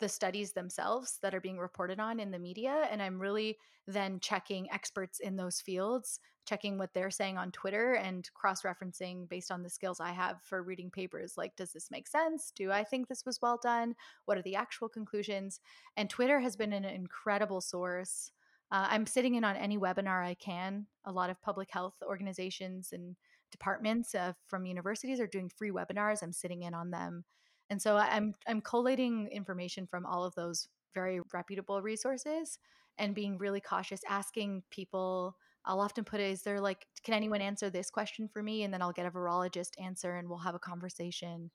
the 0.00 0.08
studies 0.08 0.52
themselves 0.52 1.18
that 1.22 1.34
are 1.34 1.40
being 1.40 1.58
reported 1.58 2.00
on 2.00 2.20
in 2.20 2.30
the 2.30 2.38
media, 2.38 2.86
and 2.90 3.02
I'm 3.02 3.18
really 3.18 3.58
then 3.86 4.20
checking 4.20 4.70
experts 4.70 5.20
in 5.20 5.36
those 5.36 5.60
fields 5.60 6.20
checking 6.46 6.78
what 6.78 6.94
they're 6.94 7.10
saying 7.10 7.36
on 7.36 7.50
Twitter 7.50 7.94
and 7.94 8.30
cross 8.32 8.62
referencing 8.62 9.28
based 9.28 9.50
on 9.50 9.62
the 9.62 9.68
skills 9.68 10.00
I 10.00 10.12
have 10.12 10.36
for 10.44 10.62
reading 10.62 10.90
papers. 10.90 11.34
Like, 11.36 11.54
does 11.56 11.72
this 11.72 11.90
make 11.90 12.08
sense? 12.08 12.52
Do 12.54 12.70
I 12.70 12.84
think 12.84 13.08
this 13.08 13.26
was 13.26 13.42
well 13.42 13.58
done? 13.62 13.94
What 14.24 14.38
are 14.38 14.42
the 14.42 14.54
actual 14.54 14.88
conclusions? 14.88 15.60
And 15.96 16.08
Twitter 16.08 16.40
has 16.40 16.56
been 16.56 16.72
an 16.72 16.84
incredible 16.84 17.60
source. 17.60 18.30
Uh, 18.70 18.86
I'm 18.88 19.06
sitting 19.06 19.34
in 19.34 19.44
on 19.44 19.56
any 19.56 19.76
webinar 19.76 20.24
I 20.24 20.34
can. 20.34 20.86
A 21.04 21.12
lot 21.12 21.30
of 21.30 21.42
public 21.42 21.68
health 21.70 21.94
organizations 22.02 22.90
and 22.92 23.16
departments 23.50 24.14
uh, 24.14 24.32
from 24.46 24.66
universities 24.66 25.20
are 25.20 25.26
doing 25.26 25.48
free 25.48 25.70
webinars. 25.70 26.22
I'm 26.22 26.32
sitting 26.32 26.62
in 26.62 26.74
on 26.74 26.90
them. 26.90 27.24
And 27.70 27.80
so 27.80 27.96
I'm 27.96 28.34
I'm 28.46 28.60
collating 28.60 29.28
information 29.28 29.86
from 29.86 30.06
all 30.06 30.24
of 30.24 30.34
those 30.34 30.68
very 30.94 31.20
reputable 31.32 31.82
resources 31.82 32.58
and 32.98 33.14
being 33.14 33.38
really 33.38 33.60
cautious, 33.60 34.00
asking 34.08 34.62
people 34.70 35.36
I'll 35.66 35.80
often 35.80 36.04
put 36.04 36.20
it, 36.20 36.30
is 36.30 36.42
there 36.42 36.60
like, 36.60 36.86
can 37.02 37.12
anyone 37.12 37.40
answer 37.40 37.68
this 37.68 37.90
question 37.90 38.28
for 38.28 38.42
me? 38.42 38.62
And 38.62 38.72
then 38.72 38.82
I'll 38.82 38.92
get 38.92 39.06
a 39.06 39.10
virologist 39.10 39.70
answer 39.82 40.16
and 40.16 40.28
we'll 40.28 40.38
have 40.38 40.54
a 40.54 40.60
conversation. 40.60 41.50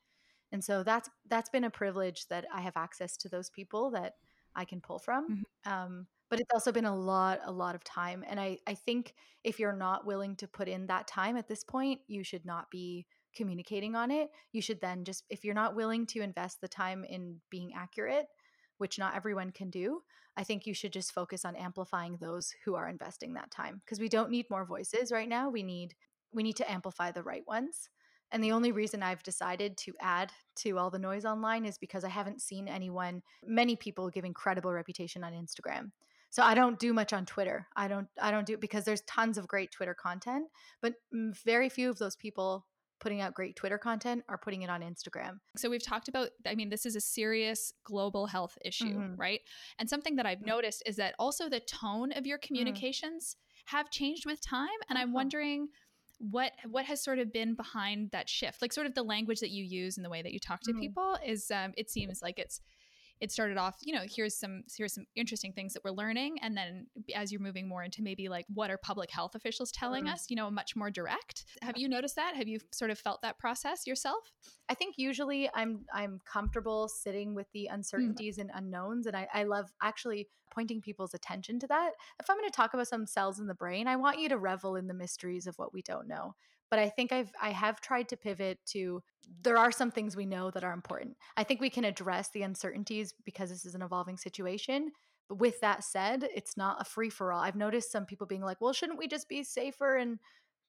And 0.51 0.61
so 0.61 0.83
that's 0.83 1.09
that's 1.29 1.49
been 1.49 1.63
a 1.63 1.69
privilege 1.69 2.27
that 2.27 2.45
I 2.53 2.61
have 2.61 2.75
access 2.75 3.15
to 3.17 3.29
those 3.29 3.49
people 3.49 3.89
that 3.91 4.15
I 4.53 4.65
can 4.65 4.81
pull 4.81 4.99
from. 4.99 5.45
Mm-hmm. 5.65 5.71
Um, 5.71 6.07
but 6.29 6.39
it's 6.39 6.51
also 6.53 6.71
been 6.71 6.85
a 6.85 6.95
lot, 6.95 7.39
a 7.45 7.51
lot 7.51 7.75
of 7.75 7.83
time. 7.83 8.23
And 8.27 8.39
I, 8.39 8.57
I 8.67 8.73
think 8.73 9.13
if 9.43 9.59
you're 9.59 9.75
not 9.75 10.05
willing 10.05 10.35
to 10.37 10.47
put 10.47 10.67
in 10.67 10.87
that 10.87 11.07
time 11.07 11.35
at 11.37 11.47
this 11.47 11.63
point, 11.63 12.01
you 12.07 12.23
should 12.23 12.45
not 12.45 12.69
be 12.69 13.05
communicating 13.35 13.95
on 13.95 14.11
it. 14.11 14.29
You 14.51 14.61
should 14.61 14.81
then 14.81 15.03
just, 15.03 15.23
if 15.29 15.43
you're 15.43 15.53
not 15.53 15.75
willing 15.75 16.05
to 16.07 16.21
invest 16.21 16.61
the 16.61 16.67
time 16.67 17.03
in 17.03 17.41
being 17.49 17.73
accurate, 17.75 18.27
which 18.77 18.99
not 18.99 19.15
everyone 19.15 19.51
can 19.51 19.69
do, 19.69 20.01
I 20.37 20.43
think 20.43 20.65
you 20.65 20.73
should 20.73 20.93
just 20.93 21.11
focus 21.11 21.45
on 21.45 21.55
amplifying 21.55 22.17
those 22.17 22.53
who 22.65 22.75
are 22.75 22.87
investing 22.87 23.33
that 23.33 23.51
time 23.51 23.81
because 23.83 23.99
we 23.99 24.09
don't 24.09 24.31
need 24.31 24.49
more 24.49 24.65
voices 24.65 25.11
right 25.11 25.27
now. 25.27 25.49
We 25.49 25.63
need 25.63 25.93
we 26.33 26.43
need 26.43 26.55
to 26.57 26.71
amplify 26.71 27.11
the 27.11 27.23
right 27.23 27.45
ones. 27.45 27.89
And 28.31 28.41
the 28.41 28.53
only 28.53 28.71
reason 28.71 29.03
I've 29.03 29.23
decided 29.23 29.75
to 29.79 29.93
add 29.99 30.31
to 30.57 30.77
all 30.77 30.89
the 30.89 30.97
noise 30.97 31.25
online 31.25 31.65
is 31.65 31.77
because 31.77 32.05
I 32.05 32.09
haven't 32.09 32.41
seen 32.41 32.69
anyone 32.69 33.21
many 33.45 33.75
people 33.75 34.09
give 34.09 34.23
incredible 34.23 34.71
reputation 34.71 35.23
on 35.23 35.33
Instagram. 35.33 35.91
So 36.29 36.41
I 36.41 36.53
don't 36.53 36.79
do 36.79 36.93
much 36.93 37.11
on 37.11 37.25
Twitter. 37.25 37.67
I 37.75 37.89
don't 37.89 38.07
I 38.21 38.31
don't 38.31 38.47
do 38.47 38.57
because 38.57 38.85
there's 38.85 39.01
tons 39.01 39.37
of 39.37 39.49
great 39.49 39.71
Twitter 39.71 39.93
content, 39.93 40.47
but 40.81 40.93
very 41.11 41.67
few 41.67 41.89
of 41.89 41.99
those 41.99 42.15
people 42.15 42.65
putting 43.01 43.19
out 43.19 43.33
great 43.33 43.55
Twitter 43.55 43.77
content 43.77 44.23
or 44.29 44.37
putting 44.37 44.61
it 44.61 44.69
on 44.69 44.81
Instagram. 44.81 45.39
So 45.57 45.69
we've 45.69 45.83
talked 45.83 46.07
about, 46.07 46.29
I 46.45 46.55
mean, 46.55 46.69
this 46.69 46.85
is 46.85 46.95
a 46.95 47.01
serious 47.01 47.73
global 47.83 48.27
health 48.27 48.57
issue, 48.63 48.95
mm-hmm. 48.95 49.15
right? 49.15 49.41
And 49.79 49.89
something 49.89 50.15
that 50.15 50.25
I've 50.25 50.37
mm-hmm. 50.37 50.49
noticed 50.49 50.83
is 50.85 50.95
that 50.97 51.15
also 51.19 51.49
the 51.49 51.59
tone 51.59 52.11
of 52.13 52.25
your 52.25 52.37
mm-hmm. 52.37 52.47
communications 52.47 53.35
mm-hmm. 53.35 53.75
have 53.75 53.89
changed 53.89 54.25
with 54.25 54.39
time. 54.39 54.69
And 54.87 54.97
I'm 54.97 55.09
uh-huh. 55.09 55.15
wondering 55.15 55.67
what 56.29 56.51
what 56.69 56.85
has 56.85 57.03
sort 57.03 57.17
of 57.17 57.33
been 57.33 57.55
behind 57.55 58.11
that 58.11 58.29
shift 58.29 58.61
like 58.61 58.71
sort 58.71 58.85
of 58.85 58.93
the 58.93 59.01
language 59.01 59.39
that 59.39 59.49
you 59.49 59.63
use 59.63 59.97
and 59.97 60.05
the 60.05 60.09
way 60.09 60.21
that 60.21 60.31
you 60.31 60.39
talk 60.39 60.61
to 60.61 60.69
mm-hmm. 60.69 60.81
people 60.81 61.17
is 61.25 61.49
um, 61.49 61.73
it 61.77 61.89
seems 61.89 62.21
like 62.21 62.37
it's 62.37 62.61
it 63.21 63.31
started 63.31 63.57
off, 63.57 63.77
you 63.81 63.93
know, 63.93 64.01
here's 64.09 64.35
some 64.35 64.63
here's 64.75 64.93
some 64.93 65.05
interesting 65.15 65.53
things 65.53 65.73
that 65.73 65.83
we're 65.83 65.91
learning, 65.91 66.39
and 66.41 66.57
then 66.57 66.87
as 67.15 67.31
you're 67.31 67.39
moving 67.39 67.67
more 67.67 67.83
into 67.83 68.01
maybe 68.01 68.27
like 68.27 68.45
what 68.51 68.71
are 68.71 68.77
public 68.77 69.11
health 69.11 69.35
officials 69.35 69.71
telling 69.71 70.05
mm-hmm. 70.05 70.13
us, 70.13 70.25
you 70.29 70.35
know, 70.35 70.49
much 70.49 70.75
more 70.75 70.89
direct. 70.89 71.45
Have 71.61 71.77
you 71.77 71.87
noticed 71.87 72.15
that? 72.15 72.35
Have 72.35 72.47
you 72.47 72.59
sort 72.73 72.89
of 72.89 72.97
felt 72.97 73.21
that 73.21 73.37
process 73.37 73.85
yourself? 73.85 74.31
I 74.69 74.73
think 74.73 74.95
usually 74.97 75.49
I'm 75.53 75.85
I'm 75.93 76.19
comfortable 76.25 76.87
sitting 76.87 77.35
with 77.35 77.47
the 77.53 77.69
mm. 77.71 77.75
uncertainties 77.75 78.37
mm-hmm. 78.37 78.49
and 78.49 78.65
unknowns, 78.65 79.05
and 79.05 79.15
I, 79.15 79.27
I 79.31 79.43
love 79.43 79.71
actually 79.81 80.27
pointing 80.49 80.81
people's 80.81 81.13
attention 81.13 81.59
to 81.59 81.67
that. 81.67 81.91
If 82.19 82.29
I'm 82.29 82.37
going 82.37 82.49
to 82.49 82.55
talk 82.55 82.73
about 82.73 82.87
some 82.87 83.05
cells 83.05 83.39
in 83.39 83.47
the 83.47 83.53
brain, 83.53 83.87
I 83.87 83.95
want 83.95 84.19
you 84.19 84.29
to 84.29 84.37
revel 84.37 84.75
in 84.75 84.87
the 84.87 84.93
mysteries 84.93 85.47
of 85.47 85.57
what 85.57 85.73
we 85.73 85.81
don't 85.81 86.07
know 86.07 86.35
but 86.71 86.79
i 86.79 86.89
think 86.89 87.11
i've 87.11 87.31
i 87.39 87.51
have 87.51 87.79
tried 87.81 88.09
to 88.09 88.17
pivot 88.17 88.57
to 88.65 89.03
there 89.43 89.57
are 89.57 89.71
some 89.71 89.91
things 89.91 90.15
we 90.15 90.25
know 90.25 90.51
that 90.51 90.63
are 90.63 90.73
important. 90.73 91.15
I 91.37 91.43
think 91.43 91.61
we 91.61 91.69
can 91.69 91.85
address 91.85 92.29
the 92.29 92.43
uncertainties 92.43 93.13
because 93.25 93.49
this 93.49 93.65
is 93.65 93.75
an 93.75 93.81
evolving 93.81 94.17
situation 94.17 94.91
but 95.29 95.39
with 95.39 95.61
that 95.61 95.83
said 95.83 96.27
it's 96.35 96.57
not 96.57 96.81
a 96.81 96.85
free 96.85 97.09
for 97.09 97.31
all. 97.31 97.39
I've 97.39 97.55
noticed 97.55 97.91
some 97.91 98.05
people 98.05 98.27
being 98.27 98.41
like 98.41 98.61
well 98.61 98.73
shouldn't 98.73 98.99
we 98.99 99.07
just 99.07 99.29
be 99.29 99.43
safer 99.43 99.95
and 99.95 100.19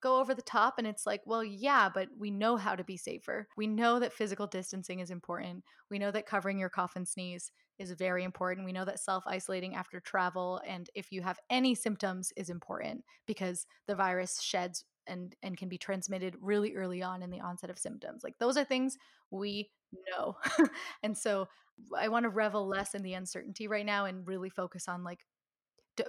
go 0.02 0.18
over 0.18 0.34
the 0.34 0.42
top? 0.42 0.74
And 0.78 0.86
it's 0.86 1.06
like 1.06 1.22
well 1.26 1.44
yeah 1.44 1.88
but 1.92 2.08
we 2.18 2.30
know 2.30 2.56
how 2.56 2.76
to 2.76 2.84
be 2.84 2.96
safer. 2.96 3.48
We 3.56 3.66
know 3.66 3.98
that 3.98 4.12
physical 4.12 4.46
distancing 4.46 5.00
is 5.00 5.10
important. 5.10 5.64
We 5.90 5.98
know 5.98 6.10
that 6.10 6.26
covering 6.26 6.58
your 6.58 6.70
cough 6.70 6.96
and 6.96 7.06
sneeze 7.06 7.50
is 7.78 7.90
very 7.92 8.22
important. 8.22 8.66
We 8.66 8.72
know 8.72 8.84
that 8.84 9.00
self-isolating 9.00 9.74
after 9.74 9.98
travel 9.98 10.60
and 10.66 10.88
if 10.94 11.10
you 11.10 11.22
have 11.22 11.40
any 11.50 11.74
symptoms 11.74 12.32
is 12.36 12.50
important 12.50 13.04
because 13.26 13.66
the 13.88 13.96
virus 13.96 14.40
sheds 14.40 14.84
and 15.06 15.34
and 15.42 15.56
can 15.56 15.68
be 15.68 15.78
transmitted 15.78 16.36
really 16.40 16.74
early 16.74 17.02
on 17.02 17.22
in 17.22 17.30
the 17.30 17.40
onset 17.40 17.70
of 17.70 17.78
symptoms 17.78 18.22
like 18.22 18.38
those 18.38 18.56
are 18.56 18.64
things 18.64 18.96
we 19.30 19.70
know. 20.10 20.36
And 21.02 21.16
so 21.16 21.48
i 21.98 22.06
want 22.06 22.24
to 22.24 22.28
revel 22.28 22.68
less 22.68 22.94
in 22.94 23.02
the 23.02 23.14
uncertainty 23.14 23.66
right 23.66 23.86
now 23.86 24.04
and 24.04 24.26
really 24.26 24.50
focus 24.50 24.88
on 24.88 25.02
like 25.02 25.20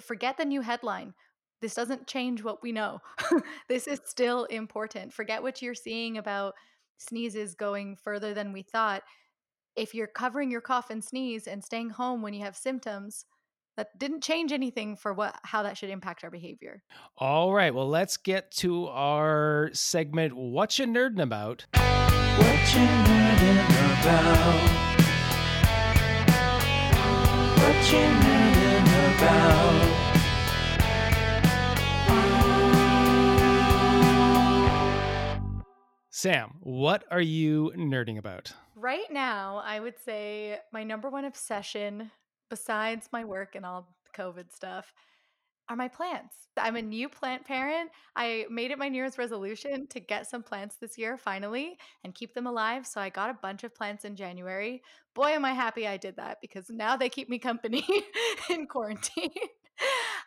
forget 0.01 0.37
the 0.37 0.45
new 0.45 0.61
headline. 0.61 1.13
This 1.61 1.75
doesn't 1.75 2.07
change 2.07 2.43
what 2.43 2.61
we 2.61 2.71
know. 2.71 2.99
This 3.69 3.87
is 3.87 4.01
still 4.05 4.45
important. 4.45 5.13
Forget 5.13 5.41
what 5.41 5.61
you're 5.61 5.73
seeing 5.73 6.17
about 6.17 6.53
sneezes 6.97 7.55
going 7.55 7.95
further 7.95 8.33
than 8.33 8.53
we 8.53 8.61
thought. 8.61 9.03
If 9.75 9.93
you're 9.93 10.07
covering 10.07 10.51
your 10.51 10.61
cough 10.61 10.89
and 10.89 11.03
sneeze 11.03 11.47
and 11.47 11.63
staying 11.63 11.91
home 11.91 12.21
when 12.21 12.33
you 12.33 12.43
have 12.43 12.55
symptoms 12.55 13.25
that 13.77 13.97
didn't 13.97 14.21
change 14.21 14.51
anything 14.51 14.95
for 14.95 15.13
what 15.13 15.35
how 15.43 15.63
that 15.63 15.77
should 15.77 15.89
impact 15.89 16.23
our 16.23 16.31
behavior. 16.31 16.83
All 17.17 17.53
right, 17.53 17.73
well 17.73 17.89
let's 17.89 18.17
get 18.17 18.51
to 18.51 18.87
our 18.87 19.69
segment 19.73 20.35
what 20.35 20.77
you 20.77 20.85
nerding 20.85 21.21
about. 21.21 21.65
What 21.73 22.73
you 22.73 22.81
nerding 22.81 23.65
about? 24.01 24.83
What 27.57 27.91
you 27.91 27.99
nerding 27.99 29.17
about? 29.17 30.03
Sam, 36.09 36.53
what 36.61 37.03
are 37.11 37.19
you 37.19 37.73
nerding 37.75 38.17
about? 38.17 38.53
Right 38.75 39.11
now, 39.11 39.61
I 39.65 39.81
would 39.81 39.99
say 40.05 40.57
my 40.71 40.83
number 40.85 41.09
one 41.09 41.25
obsession 41.25 42.11
besides 42.53 43.09
my 43.11 43.25
work 43.25 43.55
and 43.55 43.65
all 43.65 43.87
COVID 44.15 44.53
stuff, 44.53 44.93
are 45.69 45.75
my 45.75 45.87
plants. 45.87 46.35
I'm 46.55 46.75
a 46.75 46.83
new 46.83 47.09
plant 47.09 47.45
parent. 47.45 47.89
I 48.15 48.45
made 48.47 48.69
it 48.69 48.77
my 48.77 48.89
New 48.89 48.97
Year's 48.97 49.17
resolution 49.17 49.87
to 49.87 49.99
get 49.99 50.29
some 50.29 50.43
plants 50.43 50.75
this 50.75 50.95
year 50.95 51.17
finally 51.17 51.77
and 52.03 52.13
keep 52.13 52.35
them 52.35 52.45
alive. 52.45 52.85
So 52.85 53.01
I 53.01 53.09
got 53.09 53.31
a 53.31 53.39
bunch 53.41 53.63
of 53.63 53.73
plants 53.73 54.05
in 54.05 54.15
January. 54.15 54.83
Boy, 55.15 55.29
am 55.29 55.45
I 55.45 55.53
happy 55.53 55.87
I 55.87 55.97
did 55.97 56.17
that 56.17 56.37
because 56.41 56.69
now 56.69 56.95
they 56.95 57.09
keep 57.09 57.27
me 57.27 57.39
company 57.39 57.83
in 58.51 58.67
quarantine. 58.67 59.31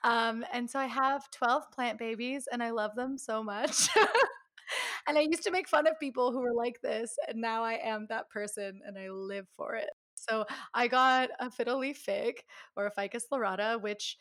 Um, 0.02 0.44
and 0.52 0.68
so 0.68 0.80
I 0.80 0.86
have 0.86 1.30
12 1.30 1.70
plant 1.70 1.96
babies 1.96 2.48
and 2.50 2.60
I 2.60 2.70
love 2.70 2.96
them 2.96 3.18
so 3.18 3.40
much. 3.44 3.88
and 5.06 5.16
I 5.16 5.20
used 5.20 5.44
to 5.44 5.52
make 5.52 5.68
fun 5.68 5.86
of 5.86 6.00
people 6.00 6.32
who 6.32 6.40
were 6.40 6.54
like 6.54 6.80
this. 6.82 7.16
And 7.28 7.40
now 7.40 7.62
I 7.62 7.74
am 7.74 8.06
that 8.08 8.30
person 8.30 8.80
and 8.84 8.98
I 8.98 9.10
live 9.10 9.46
for 9.56 9.76
it. 9.76 9.90
So 10.28 10.44
I 10.74 10.88
got 10.88 11.30
a 11.38 11.50
fiddle 11.50 11.78
leaf 11.78 11.98
fig 11.98 12.42
or 12.76 12.86
a 12.86 12.90
ficus 12.90 13.24
lyrata, 13.32 13.80
which 13.80 14.16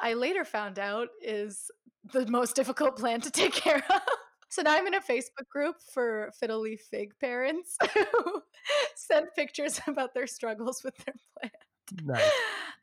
I 0.00 0.14
later 0.14 0.44
found 0.44 0.78
out 0.78 1.08
is 1.20 1.70
the 2.12 2.26
most 2.26 2.56
difficult 2.56 2.98
plant 2.98 3.24
to 3.24 3.30
take 3.30 3.52
care 3.52 3.82
of. 3.90 4.00
So 4.48 4.62
now 4.62 4.74
I'm 4.74 4.86
in 4.86 4.94
a 4.94 5.00
Facebook 5.00 5.48
group 5.50 5.76
for 5.92 6.30
fiddle 6.38 6.60
leaf 6.60 6.80
fig 6.90 7.12
parents 7.20 7.76
who 7.94 8.42
send 8.94 9.26
pictures 9.34 9.80
about 9.86 10.14
their 10.14 10.26
struggles 10.26 10.82
with 10.84 10.96
their 11.04 11.14
plant. 11.38 11.54
Nice. 12.04 12.30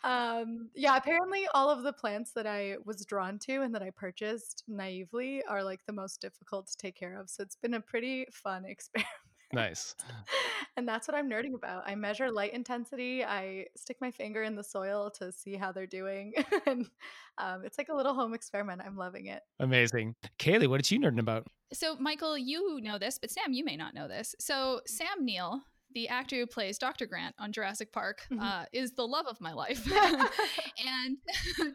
Um, 0.03 0.69
yeah, 0.75 0.97
apparently 0.97 1.47
all 1.53 1.69
of 1.69 1.83
the 1.83 1.93
plants 1.93 2.31
that 2.33 2.45
I 2.45 2.75
was 2.85 3.05
drawn 3.05 3.39
to 3.39 3.61
and 3.61 3.73
that 3.73 3.81
I 3.81 3.89
purchased 3.89 4.63
naively 4.67 5.43
are 5.47 5.63
like 5.63 5.79
the 5.85 5.93
most 5.93 6.19
difficult 6.21 6.67
to 6.67 6.77
take 6.77 6.95
care 6.95 7.19
of. 7.19 7.29
So 7.29 7.43
it's 7.43 7.55
been 7.55 7.73
a 7.73 7.81
pretty 7.81 8.27
fun 8.31 8.65
experiment. 8.65 9.09
Nice. 9.53 9.95
and 10.77 10.87
that's 10.87 11.07
what 11.07 11.15
I'm 11.15 11.29
nerding 11.29 11.53
about. 11.53 11.83
I 11.85 11.95
measure 11.95 12.31
light 12.31 12.53
intensity. 12.53 13.23
I 13.23 13.67
stick 13.75 13.97
my 14.01 14.11
finger 14.11 14.43
in 14.43 14.55
the 14.55 14.63
soil 14.63 15.11
to 15.19 15.31
see 15.31 15.55
how 15.55 15.71
they're 15.71 15.87
doing. 15.87 16.33
and 16.65 16.89
um, 17.37 17.63
it's 17.63 17.77
like 17.77 17.89
a 17.89 17.95
little 17.95 18.13
home 18.13 18.33
experiment. 18.33 18.81
I'm 18.85 18.97
loving 18.97 19.27
it. 19.27 19.43
Amazing. 19.59 20.15
Kaylee, 20.39 20.67
what 20.67 20.81
are 20.81 20.93
you 20.93 20.99
nerding 20.99 21.19
about? 21.19 21.47
So, 21.71 21.95
Michael, 21.97 22.37
you 22.37 22.79
know 22.81 22.97
this, 22.97 23.17
but 23.17 23.31
Sam, 23.31 23.53
you 23.53 23.63
may 23.63 23.77
not 23.77 23.93
know 23.93 24.07
this. 24.07 24.35
So, 24.39 24.81
Sam 24.85 25.23
Neill, 25.25 25.61
the 25.93 26.07
actor 26.07 26.35
who 26.35 26.47
plays 26.47 26.77
Dr. 26.77 27.05
Grant 27.05 27.35
on 27.39 27.51
Jurassic 27.51 27.91
Park, 27.91 28.21
mm-hmm. 28.31 28.41
uh, 28.41 28.65
is 28.73 28.93
the 28.93 29.05
love 29.07 29.27
of 29.27 29.39
my 29.39 29.53
life. 29.53 29.87
and 30.87 31.17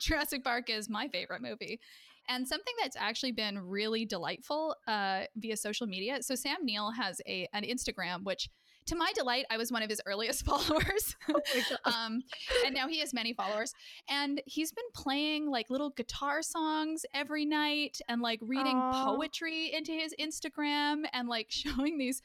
Jurassic 0.00 0.44
Park 0.44 0.70
is 0.70 0.88
my 0.88 1.08
favorite 1.08 1.42
movie. 1.42 1.80
And 2.28 2.46
something 2.46 2.74
that's 2.80 2.96
actually 2.96 3.32
been 3.32 3.58
really 3.58 4.04
delightful 4.04 4.76
uh, 4.86 5.22
via 5.36 5.56
social 5.56 5.86
media. 5.86 6.22
So 6.22 6.34
Sam 6.34 6.58
Neill 6.62 6.90
has 6.92 7.20
a 7.26 7.48
an 7.52 7.64
Instagram, 7.64 8.24
which 8.24 8.48
to 8.88 8.96
my 8.96 9.12
delight, 9.14 9.44
I 9.50 9.56
was 9.56 9.70
one 9.70 9.82
of 9.82 9.90
his 9.90 10.00
earliest 10.06 10.44
followers. 10.44 11.14
Oh 11.28 11.40
um, 11.84 12.22
and 12.64 12.74
now 12.74 12.88
he 12.88 13.00
has 13.00 13.14
many 13.14 13.32
followers. 13.32 13.72
And 14.08 14.42
he's 14.46 14.72
been 14.72 14.84
playing 14.94 15.50
like 15.50 15.70
little 15.70 15.90
guitar 15.90 16.42
songs 16.42 17.04
every 17.14 17.44
night 17.44 17.98
and 18.08 18.20
like 18.20 18.40
reading 18.42 18.76
Aww. 18.76 19.04
poetry 19.04 19.72
into 19.72 19.92
his 19.92 20.14
Instagram 20.18 21.04
and 21.12 21.28
like 21.28 21.46
showing 21.50 21.98
these 21.98 22.22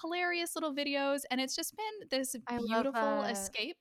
hilarious 0.00 0.54
little 0.54 0.74
videos. 0.74 1.20
And 1.30 1.40
it's 1.40 1.56
just 1.56 1.74
been 1.76 2.08
this 2.10 2.36
beautiful 2.48 3.22
escape 3.22 3.78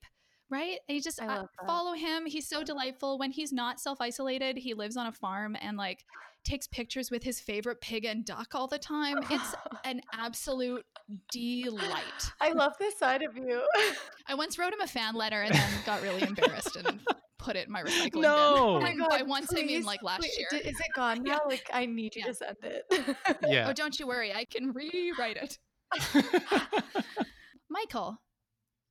right? 0.54 0.78
And 0.88 0.96
you 0.96 1.02
just 1.02 1.22
uh, 1.22 1.46
follow 1.66 1.94
him. 1.94 2.26
He's 2.26 2.48
so 2.48 2.64
delightful. 2.64 3.18
When 3.18 3.32
he's 3.32 3.52
not 3.52 3.80
self 3.80 4.00
isolated, 4.00 4.58
he 4.58 4.74
lives 4.74 4.96
on 4.96 5.08
a 5.08 5.12
farm 5.12 5.58
and 5.60 5.76
like 5.76 6.06
takes 6.44 6.68
pictures 6.68 7.10
with 7.10 7.24
his 7.24 7.40
favorite 7.40 7.82
pig 7.82 8.06
and 8.06 8.24
duck 8.24 8.54
all 8.54 8.68
the 8.68 8.78
time. 8.78 9.18
It's 9.30 9.56
an 9.86 10.02
absolute 10.14 10.86
delight. 11.32 12.32
I 12.40 12.52
love 12.52 12.74
this 12.80 12.98
side 12.98 13.24
of 13.24 13.36
you. 13.36 13.62
I 14.28 14.36
once 14.36 14.58
wrote 14.58 14.74
him 14.74 14.82
a 14.82 14.88
fan 14.88 15.16
letter 15.16 15.42
and 15.42 15.54
then 15.54 15.70
got 15.86 16.02
really 16.04 16.22
embarrassed 16.22 16.76
and 16.76 17.00
put 17.40 17.56
it 17.56 17.68
in 17.68 17.74
my 17.74 17.82
recycling 17.82 18.22
no. 18.22 18.54
bin. 18.54 18.64
Oh 18.64 18.80
my 18.80 18.96
god! 18.96 19.10
By 19.10 19.22
once 19.24 19.48
please, 19.48 19.64
I 19.64 19.66
mean 19.66 19.84
like 19.84 20.04
last 20.04 20.22
please. 20.22 20.38
year. 20.38 20.62
Is 20.62 20.80
it 20.80 20.88
gone 20.96 21.24
now? 21.24 21.42
Like 21.48 21.70
I 21.74 21.86
need 21.86 22.16
you 22.16 22.22
yeah. 22.26 22.28
to 22.28 22.34
send 22.34 22.58
it. 22.64 23.18
yeah. 23.48 23.68
Oh, 23.70 23.74
don't 23.74 23.98
you 24.00 24.08
worry. 24.08 24.34
I 24.34 24.46
can 24.46 24.72
rewrite 24.72 25.38
it. 25.38 25.58
Michael, 27.70 28.20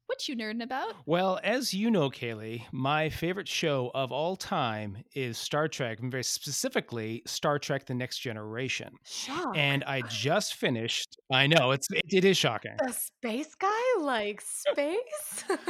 what 0.07 0.29
you 0.29 0.37
nerding 0.37 0.63
about? 0.63 0.95
Well, 1.07 1.41
as 1.43 1.73
you 1.73 1.91
know, 1.91 2.11
Kaylee, 2.11 2.65
my 2.73 3.09
favorite 3.09 3.49
show 3.49 3.91
of 3.95 4.13
all 4.13 4.37
time 4.37 4.99
is 5.15 5.39
Star 5.39 5.69
Trek, 5.69 6.01
and 6.01 6.11
very 6.11 6.25
specifically 6.25 7.23
Star 7.27 7.59
Trek: 7.59 7.87
The 7.87 7.95
Next 7.95 8.19
Generation. 8.19 8.95
Shock. 9.05 9.57
And 9.57 9.85
I 9.85 10.03
just 10.03 10.55
finished. 10.55 11.17
I 11.31 11.47
know 11.47 11.71
it's 11.71 11.87
it, 11.91 12.05
it 12.09 12.25
is 12.25 12.37
shocking. 12.37 12.77
A 12.87 12.93
space 12.93 13.55
guy 13.55 14.01
likes 14.01 14.65
space. 14.69 15.45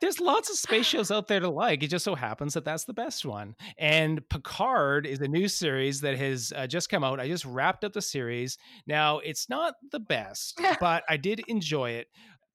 There's 0.00 0.20
lots 0.20 0.48
of 0.48 0.56
space 0.56 0.86
shows 0.86 1.10
out 1.10 1.26
there 1.26 1.40
to 1.40 1.48
like. 1.48 1.82
It 1.82 1.88
just 1.88 2.04
so 2.04 2.14
happens 2.14 2.54
that 2.54 2.64
that's 2.64 2.84
the 2.84 2.92
best 2.92 3.24
one. 3.24 3.56
And 3.78 4.26
Picard 4.28 5.06
is 5.06 5.20
a 5.20 5.28
new 5.28 5.48
series 5.48 6.00
that 6.02 6.16
has 6.16 6.52
uh, 6.54 6.66
just 6.66 6.88
come 6.88 7.02
out. 7.02 7.18
I 7.18 7.26
just 7.26 7.44
wrapped 7.44 7.84
up 7.84 7.92
the 7.92 8.02
series. 8.02 8.58
Now, 8.86 9.18
it's 9.18 9.48
not 9.48 9.74
the 9.90 10.00
best, 10.00 10.60
but 10.80 11.02
I 11.08 11.16
did 11.16 11.42
enjoy 11.48 11.90
it 11.90 12.08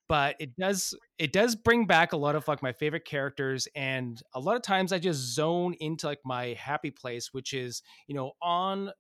but 0.07 0.35
it 0.39 0.55
does 0.55 0.95
it 1.17 1.31
does 1.31 1.55
bring 1.55 1.85
back 1.85 2.13
a 2.13 2.17
lot 2.17 2.35
of 2.35 2.47
like 2.47 2.61
my 2.61 2.71
favorite 2.71 3.05
characters 3.05 3.67
and 3.75 4.21
a 4.33 4.39
lot 4.39 4.55
of 4.55 4.61
times 4.61 4.91
i 4.91 4.99
just 4.99 5.19
zone 5.19 5.73
into 5.79 6.07
like 6.07 6.19
my 6.25 6.47
happy 6.59 6.91
place 6.91 7.33
which 7.33 7.53
is 7.53 7.81
you 8.07 8.15
know 8.15 8.31
on 8.41 8.91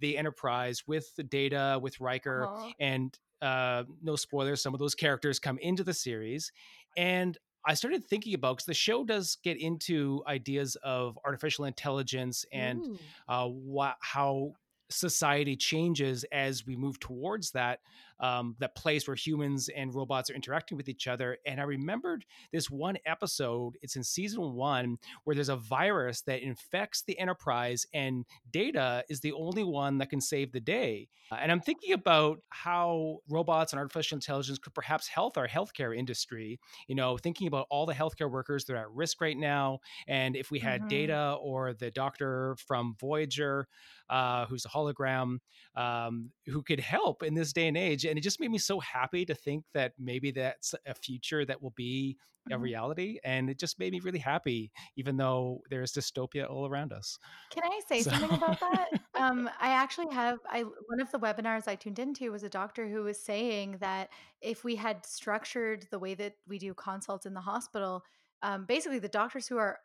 the 0.00 0.16
enterprise 0.16 0.82
with 0.86 1.14
the 1.16 1.22
data 1.22 1.78
with 1.82 2.00
riker 2.00 2.46
uh-huh. 2.46 2.70
and 2.80 3.18
uh 3.40 3.82
no 4.02 4.16
spoilers 4.16 4.62
some 4.62 4.74
of 4.74 4.80
those 4.80 4.94
characters 4.94 5.38
come 5.38 5.58
into 5.58 5.84
the 5.84 5.94
series 5.94 6.52
and 6.96 7.38
I 7.64 7.74
started 7.74 8.04
thinking 8.04 8.34
about 8.34 8.56
because 8.56 8.66
the 8.66 8.74
show 8.74 9.04
does 9.04 9.38
get 9.44 9.56
into 9.56 10.22
ideas 10.26 10.76
of 10.82 11.16
artificial 11.24 11.64
intelligence 11.64 12.44
and 12.52 12.98
uh, 13.28 13.48
wh- 13.48 13.94
how 14.00 14.54
society 14.90 15.56
changes 15.56 16.24
as 16.32 16.66
we 16.66 16.76
move 16.76 16.98
towards 17.00 17.52
that 17.52 17.80
um, 18.22 18.56
that 18.60 18.74
place 18.74 19.06
where 19.06 19.16
humans 19.16 19.68
and 19.76 19.94
robots 19.94 20.30
are 20.30 20.34
interacting 20.34 20.76
with 20.76 20.88
each 20.88 21.06
other. 21.06 21.36
And 21.44 21.60
I 21.60 21.64
remembered 21.64 22.24
this 22.52 22.70
one 22.70 22.96
episode, 23.04 23.76
it's 23.82 23.96
in 23.96 24.04
season 24.04 24.54
one, 24.54 24.96
where 25.24 25.34
there's 25.34 25.48
a 25.48 25.56
virus 25.56 26.22
that 26.22 26.42
infects 26.42 27.02
the 27.02 27.18
Enterprise, 27.18 27.84
and 27.92 28.24
Data 28.50 29.04
is 29.10 29.20
the 29.20 29.32
only 29.32 29.64
one 29.64 29.98
that 29.98 30.08
can 30.08 30.20
save 30.20 30.52
the 30.52 30.60
day. 30.60 31.08
And 31.40 31.50
I'm 31.50 31.60
thinking 31.60 31.92
about 31.92 32.40
how 32.50 33.18
robots 33.28 33.72
and 33.72 33.80
artificial 33.80 34.16
intelligence 34.16 34.58
could 34.58 34.74
perhaps 34.74 35.08
help 35.08 35.38
our 35.38 35.48
healthcare 35.48 35.96
industry. 35.96 36.60
You 36.88 36.94
know, 36.94 37.16
thinking 37.16 37.46
about 37.46 37.66
all 37.70 37.86
the 37.86 37.94
healthcare 37.94 38.30
workers 38.30 38.64
that 38.66 38.74
are 38.74 38.80
at 38.80 38.90
risk 38.90 39.20
right 39.20 39.36
now. 39.36 39.78
And 40.06 40.36
if 40.36 40.50
we 40.50 40.58
had 40.58 40.80
mm-hmm. 40.80 40.88
Data 40.88 41.36
or 41.40 41.72
the 41.72 41.90
doctor 41.90 42.56
from 42.66 42.96
Voyager, 43.00 43.66
uh, 44.10 44.46
who's 44.46 44.66
a 44.66 44.68
hologram, 44.68 45.38
um, 45.74 46.30
who 46.46 46.62
could 46.62 46.80
help 46.80 47.22
in 47.22 47.34
this 47.34 47.52
day 47.52 47.66
and 47.66 47.76
age 47.76 48.04
and 48.12 48.18
it 48.18 48.22
just 48.22 48.40
made 48.40 48.50
me 48.50 48.58
so 48.58 48.78
happy 48.78 49.24
to 49.24 49.34
think 49.34 49.64
that 49.72 49.94
maybe 49.98 50.30
that's 50.32 50.74
a 50.84 50.94
future 50.94 51.46
that 51.46 51.62
will 51.62 51.72
be 51.74 52.18
a 52.50 52.52
mm-hmm. 52.52 52.62
reality 52.62 53.18
and 53.24 53.48
it 53.48 53.58
just 53.58 53.78
made 53.78 53.90
me 53.90 54.00
really 54.00 54.18
happy 54.18 54.70
even 54.96 55.16
though 55.16 55.62
there's 55.70 55.94
dystopia 55.94 56.46
all 56.50 56.68
around 56.68 56.92
us 56.92 57.18
can 57.48 57.62
i 57.64 57.80
say 57.88 58.02
so. 58.02 58.10
something 58.10 58.36
about 58.36 58.60
that 58.60 58.88
um, 59.18 59.48
i 59.58 59.68
actually 59.68 60.12
have 60.12 60.40
i 60.50 60.60
one 60.60 61.00
of 61.00 61.10
the 61.10 61.18
webinars 61.18 61.66
i 61.66 61.74
tuned 61.74 61.98
into 61.98 62.30
was 62.30 62.42
a 62.42 62.50
doctor 62.50 62.86
who 62.86 63.02
was 63.02 63.18
saying 63.18 63.78
that 63.80 64.10
if 64.42 64.62
we 64.62 64.76
had 64.76 65.06
structured 65.06 65.86
the 65.90 65.98
way 65.98 66.12
that 66.12 66.34
we 66.46 66.58
do 66.58 66.74
consults 66.74 67.24
in 67.24 67.32
the 67.32 67.40
hospital 67.40 68.04
um, 68.42 68.66
basically 68.66 68.98
the 68.98 69.08
doctors 69.08 69.46
who 69.46 69.56
are 69.56 69.78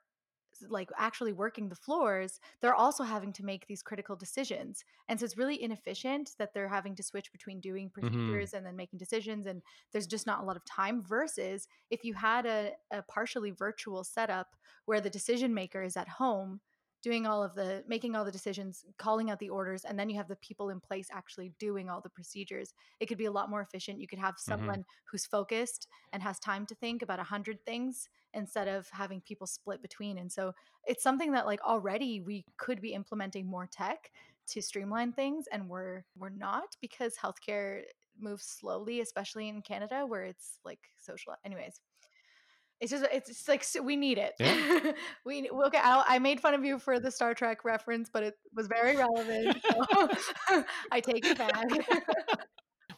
like 0.69 0.89
actually 0.97 1.33
working 1.33 1.69
the 1.69 1.75
floors, 1.75 2.39
they're 2.61 2.75
also 2.75 3.03
having 3.03 3.33
to 3.33 3.45
make 3.45 3.67
these 3.67 3.81
critical 3.81 4.15
decisions. 4.15 4.83
And 5.07 5.19
so 5.19 5.25
it's 5.25 5.37
really 5.37 5.61
inefficient 5.61 6.31
that 6.39 6.53
they're 6.53 6.69
having 6.69 6.95
to 6.95 7.03
switch 7.03 7.31
between 7.31 7.59
doing 7.59 7.87
mm-hmm. 7.89 8.01
procedures 8.01 8.49
mm-hmm. 8.49 8.57
and 8.57 8.65
then 8.65 8.75
making 8.75 8.99
decisions. 8.99 9.45
And 9.45 9.61
there's 9.91 10.07
just 10.07 10.27
not 10.27 10.41
a 10.41 10.45
lot 10.45 10.55
of 10.55 10.65
time. 10.65 11.01
Versus 11.01 11.67
if 11.89 12.03
you 12.03 12.13
had 12.13 12.45
a, 12.45 12.71
a 12.91 13.01
partially 13.03 13.51
virtual 13.51 14.03
setup 14.03 14.55
where 14.85 15.01
the 15.01 15.09
decision 15.09 15.53
maker 15.53 15.83
is 15.83 15.97
at 15.97 16.07
home 16.07 16.59
doing 17.07 17.25
all 17.25 17.41
of 17.43 17.55
the 17.55 17.83
making 17.87 18.15
all 18.15 18.25
the 18.25 18.31
decisions 18.31 18.83
calling 18.97 19.29
out 19.29 19.39
the 19.39 19.49
orders 19.49 19.85
and 19.85 19.97
then 19.97 20.09
you 20.09 20.17
have 20.17 20.27
the 20.27 20.35
people 20.37 20.69
in 20.69 20.79
place 20.79 21.07
actually 21.11 21.51
doing 21.57 21.89
all 21.89 22.01
the 22.01 22.09
procedures 22.09 22.73
it 22.99 23.05
could 23.07 23.17
be 23.17 23.25
a 23.25 23.31
lot 23.31 23.49
more 23.49 23.61
efficient 23.61 24.01
you 24.01 24.07
could 24.07 24.19
have 24.19 24.35
mm-hmm. 24.35 24.51
someone 24.51 24.79
mm-hmm. 24.79 25.05
who's 25.09 25.25
focused 25.25 25.87
and 26.11 26.21
has 26.21 26.37
time 26.39 26.65
to 26.65 26.75
think 26.75 27.01
about 27.01 27.19
a 27.19 27.23
hundred 27.23 27.63
things 27.65 28.09
instead 28.37 28.67
of 28.67 28.87
having 28.91 29.21
people 29.21 29.47
split 29.47 29.81
between. 29.81 30.17
And 30.19 30.31
so 30.31 30.53
it's 30.85 31.03
something 31.03 31.31
that 31.31 31.45
like 31.45 31.61
already 31.63 32.21
we 32.21 32.45
could 32.57 32.81
be 32.81 32.93
implementing 32.93 33.45
more 33.45 33.67
tech 33.67 34.11
to 34.49 34.61
streamline 34.61 35.11
things 35.11 35.45
and 35.51 35.67
we're 35.67 36.03
we're 36.17 36.29
not 36.29 36.77
because 36.79 37.15
healthcare 37.21 37.81
moves 38.17 38.45
slowly 38.45 39.01
especially 39.01 39.49
in 39.49 39.61
Canada 39.61 40.05
where 40.07 40.23
it's 40.23 40.59
like 40.63 40.79
social 41.01 41.33
anyways 41.43 41.81
it's 42.79 42.91
just 42.91 43.05
it's 43.11 43.27
just 43.27 43.47
like 43.47 43.65
we 43.83 43.95
need 43.95 44.17
it 44.17 44.33
yeah. 44.39 44.91
we 45.25 45.49
okay 45.49 45.79
I, 45.79 46.03
I, 46.07 46.19
made 46.19 46.39
fun 46.39 46.53
of 46.53 46.63
you 46.63 46.77
for 46.79 46.99
the 46.99 47.11
star 47.11 47.33
trek 47.33 47.65
reference 47.65 48.09
but 48.09 48.23
it 48.23 48.35
was 48.55 48.67
very 48.67 48.95
relevant 48.95 49.57
so 49.63 50.63
i 50.91 50.99
take 50.99 51.25
it 51.25 51.37
back 51.37 51.53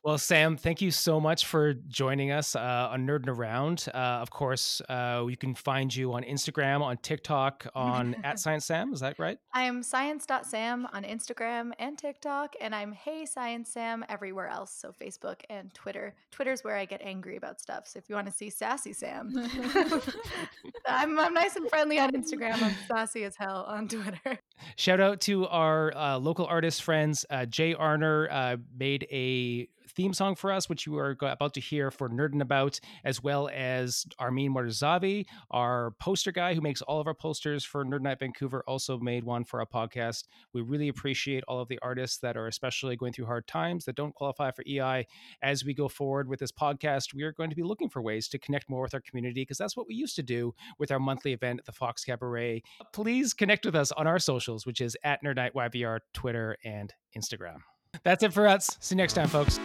Well, 0.02 0.18
Sam, 0.18 0.56
thank 0.56 0.82
you 0.82 0.92
so 0.92 1.20
much 1.20 1.46
for 1.46 1.74
joining 1.74 2.32
us 2.32 2.56
uh, 2.56 2.88
on 2.90 3.06
Nerding 3.06 3.28
Around. 3.28 3.86
Uh, 3.94 3.98
of 3.98 4.30
course, 4.30 4.82
uh, 4.88 5.26
you 5.28 5.36
can 5.36 5.54
find 5.54 5.94
you 5.94 6.14
on 6.14 6.24
Instagram, 6.24 6.80
on 6.82 6.96
TikTok, 6.98 7.68
on 7.76 8.16
at 8.24 8.40
Science 8.40 8.66
Sam. 8.66 8.94
Is 8.94 9.02
that 9.02 9.20
right? 9.20 9.38
I'm 9.54 9.84
science.sam 9.84 10.88
on 10.94 11.04
Instagram 11.04 11.72
and 11.80 11.98
TikTok, 11.98 12.56
and 12.62 12.74
I'm 12.74 12.94
Hey 12.94 13.26
Science 13.26 13.72
Sam 13.74 14.06
everywhere 14.08 14.48
else. 14.48 14.72
So 14.72 14.94
Facebook 14.94 15.42
and 15.50 15.74
Twitter. 15.74 16.16
Twitter's 16.32 16.64
where 16.64 16.78
I 16.78 16.86
get 16.86 17.02
angry 17.02 17.36
about 17.36 17.60
stuff. 17.60 17.86
So 17.86 18.00
if 18.00 18.08
you 18.08 18.16
want 18.16 18.28
to 18.28 18.34
see 18.34 18.50
Sassy 18.50 18.94
Sam, 18.94 19.34
I'm, 20.88 21.20
I'm 21.20 21.34
nice 21.34 21.58
and 21.58 21.70
friendly 21.70 22.00
on 22.00 22.12
Instagram. 22.12 22.64
I'm 22.64 22.76
sassy 22.88 23.26
as 23.26 23.36
hell 23.36 23.66
on 23.68 23.90
Twitter. 23.90 24.40
Shout 24.78 25.02
out 25.02 25.20
to 25.22 25.46
our 25.48 25.92
uh, 25.94 26.18
local 26.18 26.46
artist 26.46 26.84
friends. 26.84 27.26
Uh, 27.30 27.46
Jay 27.46 27.76
Arner 27.76 28.32
uh, 28.32 28.56
made 28.78 29.06
a 29.12 29.68
theme 30.00 30.14
song 30.14 30.34
for 30.34 30.50
us, 30.50 30.70
which 30.70 30.86
you 30.86 30.98
are 30.98 31.18
about 31.20 31.54
to 31.54 31.60
hear 31.60 31.92
for 31.92 32.08
Nerding 32.08 32.40
About, 32.42 32.80
as 33.04 33.22
well 33.22 33.50
as 33.54 34.06
Armin 34.18 34.54
Mortazavi, 34.54 35.26
our 35.52 35.92
poster 36.00 36.32
guy 36.32 36.54
who 36.54 36.62
makes 36.62 36.82
all 36.82 37.02
of 37.02 37.08
our 37.08 37.14
posters 37.14 37.66
for 37.66 37.84
Nerd 37.84 38.00
Night 38.00 38.20
Vancouver, 38.20 38.64
also 38.66 38.98
made 38.98 39.26
one 39.26 39.44
for 39.44 39.60
our 39.60 39.66
podcast. 39.66 40.30
We 40.54 40.62
really 40.62 40.88
appreciate 40.88 41.44
all 41.50 41.60
of 41.60 41.68
the 41.68 41.80
artists 41.82 42.20
that 42.20 42.38
are 42.38 42.48
especially 42.48 42.96
going 42.96 43.12
through 43.12 43.26
hard 43.26 43.46
times 43.46 43.84
that 43.84 43.98
don't 43.98 44.16
qualify 44.16 44.52
for 44.52 44.64
EI. 44.66 45.06
As 45.42 45.66
we 45.66 45.74
go 45.74 45.90
forward 45.90 46.30
with 46.30 46.40
this 46.40 46.54
podcast, 46.54 47.14
we 47.14 47.24
are 47.24 47.34
going 47.34 47.50
to 47.50 47.56
be 47.58 47.64
looking 47.64 47.90
for 47.90 48.02
ways 48.02 48.30
to 48.30 48.40
connect 48.40 48.70
more 48.70 48.84
with 48.84 48.94
our 48.94 49.02
community 49.02 49.42
because 49.42 49.58
that's 49.58 49.76
what 49.76 49.86
we 49.86 49.96
used 49.96 50.16
to 50.16 50.24
do 50.24 50.54
with 50.78 50.92
our 50.92 51.00
monthly 51.00 51.34
event 51.34 51.60
at 51.60 51.66
the 51.66 51.74
Fox 51.74 52.06
Cabaret. 52.06 52.64
Please 52.94 53.34
connect 53.34 53.66
with 53.66 53.76
us 53.76 53.92
on 53.92 54.08
our 54.08 54.18
socials, 54.18 54.66
which 54.66 54.80
is 54.80 54.96
at 55.04 55.22
Nerd 55.26 55.36
Night 55.36 55.54
YVR, 55.54 56.00
Twitter, 56.14 56.56
and 56.64 56.94
Instagram. 57.18 57.58
That's 58.04 58.23
it 58.23 58.34
for 58.34 58.47
us. 58.47 58.78
See 58.80 58.95
you 58.95 58.97
next 58.97 59.13
time, 59.13 59.28
folks. 59.28 59.60